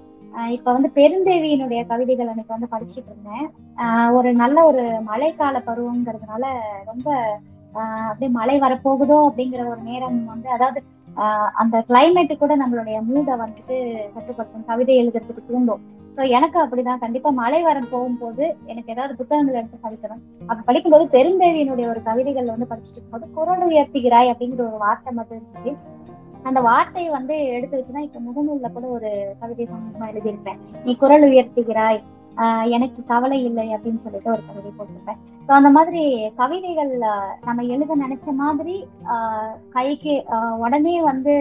[0.51, 3.47] இப்ப வந்து பெருந்தேவியினுடைய கவிதைகள் அன்னைக்கு வந்து படிச்சுட்டு இருந்தேன்.
[4.13, 6.45] ஒரு நல்ல ஒரு மழைக்கால பருவங்கிறதுனால
[6.85, 7.09] ரொம்ப
[8.03, 10.81] அப்படியே மழை வரப்போகுதோ அப்படிங்கிற ஒரு நேரம் வந்து அதாவது
[11.55, 13.77] அந்த கிளைமேட்டு கூட நம்மளுடைய மூடை வந்துட்டு
[14.15, 14.67] கட்டுப்படுத்தும்.
[14.67, 15.83] கவிதை எழுதுறதுக்கு தூண்டும்.
[16.19, 16.99] ஸோ எனக்கு அப்படிதான்.
[16.99, 20.23] கண்டிப்பா மலைவாரம் போகும்போது எனக்கு ஏதாவது புத்தகங்கள் எடுத்து படிக்கணும்.
[20.47, 25.73] அப்ப படிக்கும்போது பெருந்தேவியினுடைய ஒரு கவிதைகள் வந்து படிச்சுட்டு இருக்கும்போது குரல் உயர்த்துகிறாய் அப்படிங்கிற ஒரு வார்த்தை மட்டும் இருந்துச்சு.
[26.43, 30.59] அந்த வார்த்தையை வந்து எடுத்து வச்சுதான் இப்ப முகநூல்ல கூட ஒரு கவிதை சம்பந்தமா எழுதியிருப்பேன்.
[30.85, 32.01] நீ குரல் உயர்த்துகிறாய்
[32.37, 35.19] ஆஹ் எனக்கு கவலை இல்லை அப்படின்னு சொல்லிட்டு ஒரு கவிதை போட்டிருப்பேன்.
[35.49, 36.03] ஸோ அந்த மாதிரி
[36.37, 36.93] கவிதைகள்
[37.45, 41.35] நம்ம எழுத நினைச்ச மாதிரி ஆஹ் கைக்கு ஆஹ் உடனே வந்து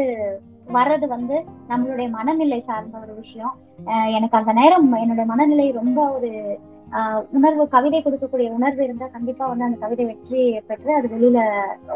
[0.74, 1.36] வர்றது வந்து
[1.70, 3.54] நம்மளுடைய மனநிலை சார்ந்த ஒரு விஷயம்.
[4.12, 6.32] எனக்கு அந்த நேரம் என்னுடைய மனநிலை ரொம்ப ஒரு
[6.92, 11.40] ஆஹ் உணர்வு கவிதை கொடுக்கக்கூடிய உணர்வு இருந்தா கண்டிப்பா வந்து அந்த கவிதை வெற்றி பெற்று அது வெளியில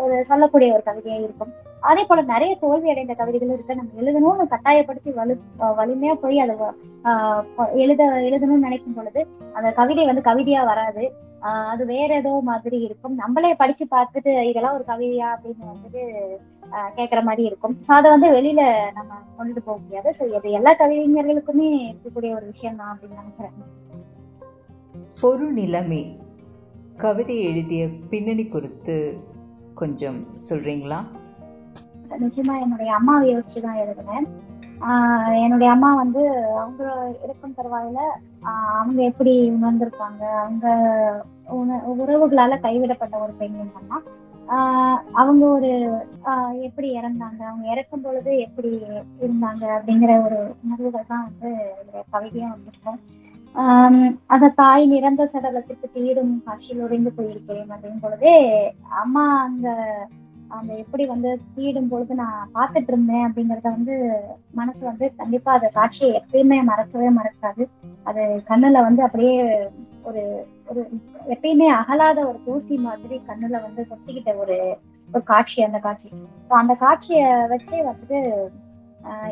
[0.01, 1.51] ஒரு சொல்லக்கூடிய ஒரு கவிதையா இருக்கும்.
[1.79, 3.77] அதே போல நிறைய தோல்வி அடைந்த கவிதைகள் இருக்கு.
[3.79, 6.55] நம்ம எழுதணும்னு கட்டாயப்படுத்தி வலு வலிமையா போய் அதை
[7.03, 7.43] ஆஹ்
[7.73, 11.05] எழுத எழுதணும்னு நினைக்கும் பொழுது அந்த கவிதை வந்து கவிதையா வராது.
[11.41, 13.15] ஆஹ் அது வேற ஏதோ மாதிரி இருக்கும்.
[13.15, 16.01] நம்மளே படிச்சு பார்த்துட்டு இதெல்லாம் ஒரு கவிதையா அப்படின்னு வந்துட்டு
[16.71, 17.77] ஆஹ் கேட்கிற மாதிரி இருக்கும்.
[17.87, 20.15] அதை வந்து வெளியில நம்ம கொண்டுட்டு போக முடியாது.
[20.19, 23.79] ஸோ இது எல்லா கவிஞர்களுக்குமே இருக்கக்கூடிய ஒரு விஷயம் தான் அப்படின்னு நினைக்கிறேன்.
[25.21, 26.17] பொருநிலைமை
[26.97, 29.17] கவிதை எழுதிய பின்னணி குறித்து
[29.73, 30.99] கொஞ்சம் சொல்றீங்களா?
[32.09, 34.27] நிச்சயமா என்னுடைய அம்மாவை யோசிச்சு தான் எழுதினேன்.
[35.41, 36.21] என்னுடைய அம்மா வந்து
[36.55, 36.83] அவங்க
[37.23, 37.99] இருக்கும் தருவாயில
[38.75, 40.67] அவங்க எப்படி உணர்ந்திருப்பாங்க அவங்க
[41.53, 43.99] உண- உறவுகளால கைவிடப்பட்ட ஒரு பெண் அம்மா
[45.13, 45.69] அவங்க ஒரு
[46.61, 48.71] எப்படி இறந்தாங்க அவங்க இறக்கும் பொழுது எப்படி
[49.21, 52.99] இருந்தாங்க அப்படிங்கிற ஒரு உணர்வுகள் தான் வந்து என்னுடைய கவிதையா வந்திருக்கும்.
[54.27, 58.35] அந்த தாய் நிறந்த சடலத்திற்கு தீடும் காட்சியில் உறைந்து போயிருக்கிறேன் அப்படின் பொழுதே
[58.99, 59.67] அம்மா அந்த
[60.51, 63.95] அந்த எப்படி வந்து தீடும் பொழுது நான் பார்த்துட்டு இருந்தேன் அப்படிங்கறத வந்து
[64.51, 67.65] மனசு வந்து கண்டிப்பா அந்த காட்சியை எப்பயுமே மறக்கவே மறக்காது.
[68.03, 69.35] அது கண்ணுல வந்து அப்படியே
[70.03, 70.23] ஒரு
[70.67, 70.81] ஒரு
[71.29, 74.57] எப்பயுமே அகலாத ஒரு தூசி மாதிரி கண்ணுல வந்து கொட்டிக்கிட்ட ஒரு
[75.09, 76.09] ஒரு காட்சி அந்த காட்சி.
[76.49, 78.19] ஸோ அந்த காட்சியை வச்சே வந்துட்டு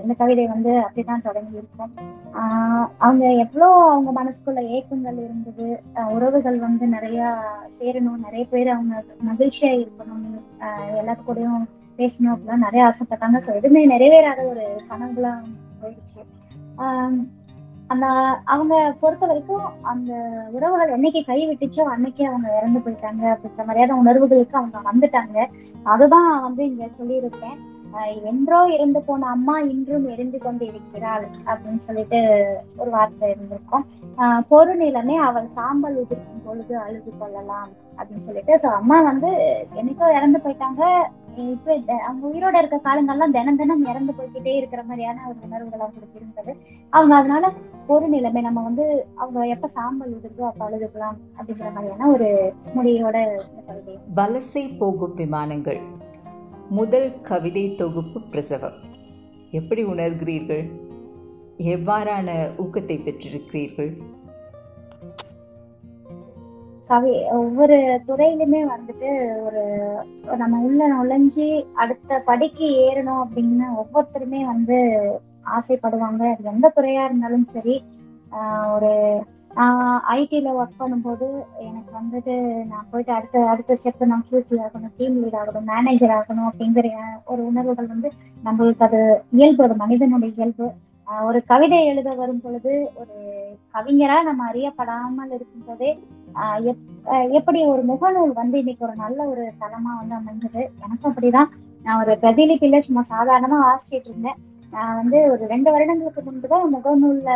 [0.02, 1.92] இந்த கவிதை வந்து அப்படிதான் தொடங்கி இருக்கும்
[2.34, 7.36] ஆஹ் அவங்க எவ்வளோ அவங்க மனசுக்குள்ள ஏக்கங்கள் இருந்தது ஆஹ் உறவுகள் வந்து நிறைய
[7.80, 10.26] சேரணும் நிறைய பேர் அவங்க மகிழ்ச்சியா இருக்கணும்
[10.60, 11.66] ஆஹ் எல்லாத்து கூடயும்
[11.98, 13.38] பேசணும் அப்படிலாம் நிறைய ஆசைப்பட்டாங்க.
[13.46, 15.44] ஸோ எதுவுமே நிறைவேறாத ஒரு கனவுலாம்
[15.82, 16.22] போயிடுச்சு.
[16.78, 17.28] ஆஹ்
[17.88, 18.06] அந்த
[18.46, 20.14] அவங்க பொறுத்த வரைக்கும் அந்த
[20.52, 25.46] உறவுகள் என்னைக்கு கை விட்டுச்சோ அன்னைக்கே அவங்க இறந்து போயிட்டாங்க அப்படின்ற மாதிரியான உணர்வுகளுக்கு அவங்க வந்துட்டாங்க.
[25.84, 27.58] அதுதான் வந்து இங்க சொல்லியிருக்கேன்.
[28.24, 32.20] என்றோ இறந்து போன அம்மா இன்றும் எரிந்து கொண்டு இருக்கிறாள் அப்படின்னு சொல்லிட்டு
[32.78, 33.86] ஒரு வார்த்தை இருந்திருக்கும்.
[34.18, 38.60] ஆஹ் பொருநிலமே அவள் சாம்பல் உதிர்க்கும் பொழுது அழுது கொள்ளலாம் அப்படின்னு சொல்லிட்டு.
[38.64, 39.32] ஸோ அம்மா வந்து
[39.76, 40.84] என்னைக்கோ இறந்து போயிட்டாங்க.
[41.38, 41.74] இப்ப
[42.08, 46.58] அவங்க உயிரோட இருக்க காலங்கள்லாம் தினம் தினம் இறந்து போய்கிட்டே இருக்கிற மாதிரியான ஒரு உணர்வுகள் அவங்களுக்கு இருந்தது.
[46.90, 47.52] அவங்க அதனால
[47.88, 53.18] ஒரு நிலைமை நம்ம வந்து அவங்க எப்ப சாம்பல் உதிர்தோ அப்ப அழுதுக்கலாம் அப்படிங்கிற மாதிரியான ஒரு முடியோட
[54.14, 55.82] வலசை போகும் விமானங்கள்.
[56.70, 58.78] முதல் கவிதை தொகுப்பு பிரசவம்.
[59.52, 60.70] எப்படி உணர்கிறீர்கள்?
[61.58, 63.98] எவ்வாறான ஊக்கத்தை பெற்றிருக்கிறீர்கள்?
[66.88, 67.76] கவி ஒவ்வொரு
[68.08, 69.94] துறையிலுமே வந்துட்டு ஒரு
[70.38, 75.02] நம்ம உள்ள நுழைஞ்சு அடுத்த படிக்கு ஏறணும் அப்படின்னு ஒவ்வொருத்தருமே வந்து
[75.46, 76.32] ஆசைப்படுவாங்க.
[76.32, 77.84] அது எந்த துறையா இருந்தாலும் சரி
[78.32, 79.24] ஆஹ் ஒரு
[79.56, 85.36] ஐடியில் ஒர்க் பண்ணும்போது எனக்கு வந்துட்டு நான் போயிட்டு அடுத்த அடுத்த ஸ்டெப் நான் ஃபியூச்சர் ஆகணும் டீம் லீட்
[85.36, 86.90] ஆகணும் மேனேஜர் ஆகணும் அப்படிங்கிற
[87.26, 88.12] ஒரு உணர்வுகள் வந்து
[88.46, 90.72] நம்மளுக்கு அது இயல்பு ஒரு மனிதனுடைய இயல்பு.
[91.24, 96.00] ஒரு கவிதை எழுத வரும் பொழுது ஒரு கவிஞரா நம்ம அறியப்படாமல் இருக்கும் போதே
[96.60, 101.48] எப்- எப்படி ஒரு முகநூல் வந்து இன்னைக்கு ஒரு நல்ல ஒரு தளமா வந்து அமைஞ்சது எனக்கும் அப்படிதான்.
[101.84, 104.36] நான் ஒரு பிரதிலிபில சும்மா சாதாரணமா வாசிச்சிட்டு இருந்தேன்.
[104.74, 107.30] நான் வந்து ஒரு ரெண்டு வருடங்களுக்கு முன்புதான் முகநூல்ல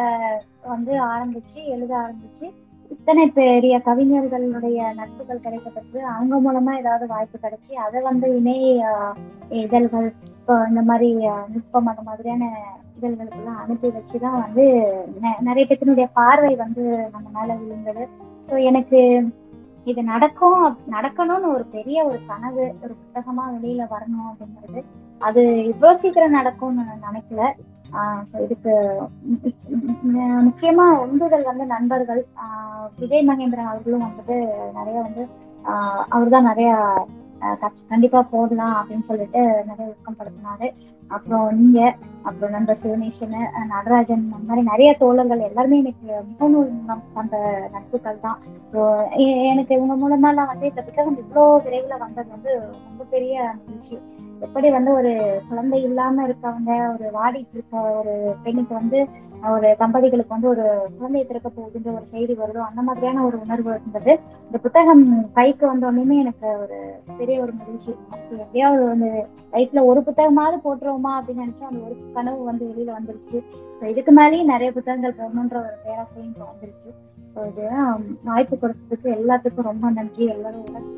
[0.65, 2.45] வந்து ஆரம்பிச்சு எழுத ஆரம்பிச்சு
[2.91, 8.83] இத்தனை பெரிய கவிஞர்களுடைய நட்புகள் கிடைக்கப்பட்டு அவங்க மூலமா ஏதாவது வாய்ப்பு கிடைச்சி அதை வந்து இணைய
[9.61, 11.09] இதழ்கள் இப்போ இந்த மாதிரி
[11.49, 12.49] நுட்பம் அந்த மாதிரியான
[12.97, 14.65] இதழ்களுக்கெல்லாம் அனுப்பி வச்சுதான் வந்து
[15.21, 18.03] நெ- நிறைய பேத்தினுடைய பார்வை வந்து நம்ம மேல விழுந்தது.
[18.47, 18.99] ஸோ எனக்கு
[19.87, 20.61] இது நடக்கும்
[20.91, 24.81] நடக்கணும்னு ஒரு பெரிய ஒரு கனவு ஒரு புத்தகமா வெளியில வரணும் அப்படிங்கிறது
[25.27, 27.41] அது இவ்வளவு சீக்கிரம் நடக்கும்னு நான் நினைக்கல.
[28.29, 28.73] ஸோ இதுக்கு
[30.47, 32.21] முக்கியமா உந்துதல் வந்து நண்பர்கள்.
[33.01, 34.37] விஜய் மகேந்திரன் அவர்களும் வந்துட்டு
[34.79, 35.23] நிறைய வந்து
[36.15, 36.71] அவர் தான் நிறைய
[37.91, 40.67] கண்டிப்பா போடலாம் அப்படின்னு சொல்லிட்டு நிறைய ஊக்கப்படுத்தினாரு
[41.11, 41.79] அப்புறம் நீங்க
[42.27, 43.33] அப்புறம் நண்பர் சிவனேஷன்
[43.73, 47.37] நடராஜன் அந்த மாதிரி நிறைய தோழர்கள் எல்லாருமே எனக்கு முகநூல் மூலம் அந்த
[47.73, 48.39] நட்புகள் தான்.
[49.51, 52.53] எனக்கு இவங்க மூலமா நான் வந்து இந்த புத்தகம் இவ்வளோ விரைவில் வந்தது வந்து
[52.87, 53.97] ரொம்ப பெரிய மகிழ்ச்சி.
[54.39, 58.99] எப்படி வந்து ஒரு குழந்தை இல்லாம இருக்கவங்க ஒரு வாடிட்டு இருக்க ஒரு பெண்ணுக்கு வந்து
[59.51, 60.65] ஒரு தம்பதிகளுக்கு வந்து ஒரு
[60.97, 64.19] குழந்தையை பிறக்க போகுதுன்ற ஒரு செய்தி வருதோ அந்த மாதிரியான ஒரு உணர்வு இருந்தது.
[64.45, 66.77] இந்த புத்தகம் கைக்கு வந்தோடனே எனக்கு ஒரு
[67.17, 67.91] பெரிய ஒரு மகிழ்ச்சி.
[68.31, 69.09] எப்படியாவது வந்து
[69.51, 73.39] லைஃப்ல ஒரு புத்தகமாவது போட்டுருவோமா அப்படின்னு நினைச்சா அந்த ஒரு கனவு வந்து வெளியில வந்துருச்சு.
[73.93, 76.91] இதுக்கு மேலேயும் நிறைய புத்தகங்கள் போடணுன்ற ஒரு பேராசையும் வந்துருச்சு.
[77.49, 77.63] இது
[78.23, 80.25] வாய்ப்பு கொடுத்ததுக்கு எல்லாத்துக்கும் ரொம்ப நன்றி.
[80.25, 80.91] எல்லாரும்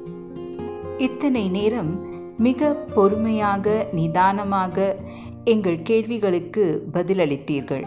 [0.97, 1.93] இத்தனை நேரம்
[2.37, 4.95] மிக பொறுமையாக நிதானமாக
[5.43, 7.85] எங்கள் கேள்விகளுக்கு பதிலளித்தீர்கள்.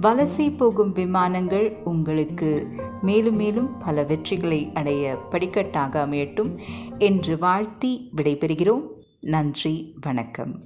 [0.00, 2.68] வலசை போகும் விமானங்கள் உங்களுக்கு
[3.02, 6.58] மேலும் மேலும் பல வெற்றிகளை அடைய படிக்கட்டாக அமையட்டும்
[6.98, 8.82] என்று வாழ்த்தி விடைபெறுகிறோம்.
[9.20, 10.60] நன்றி வணக்கம்.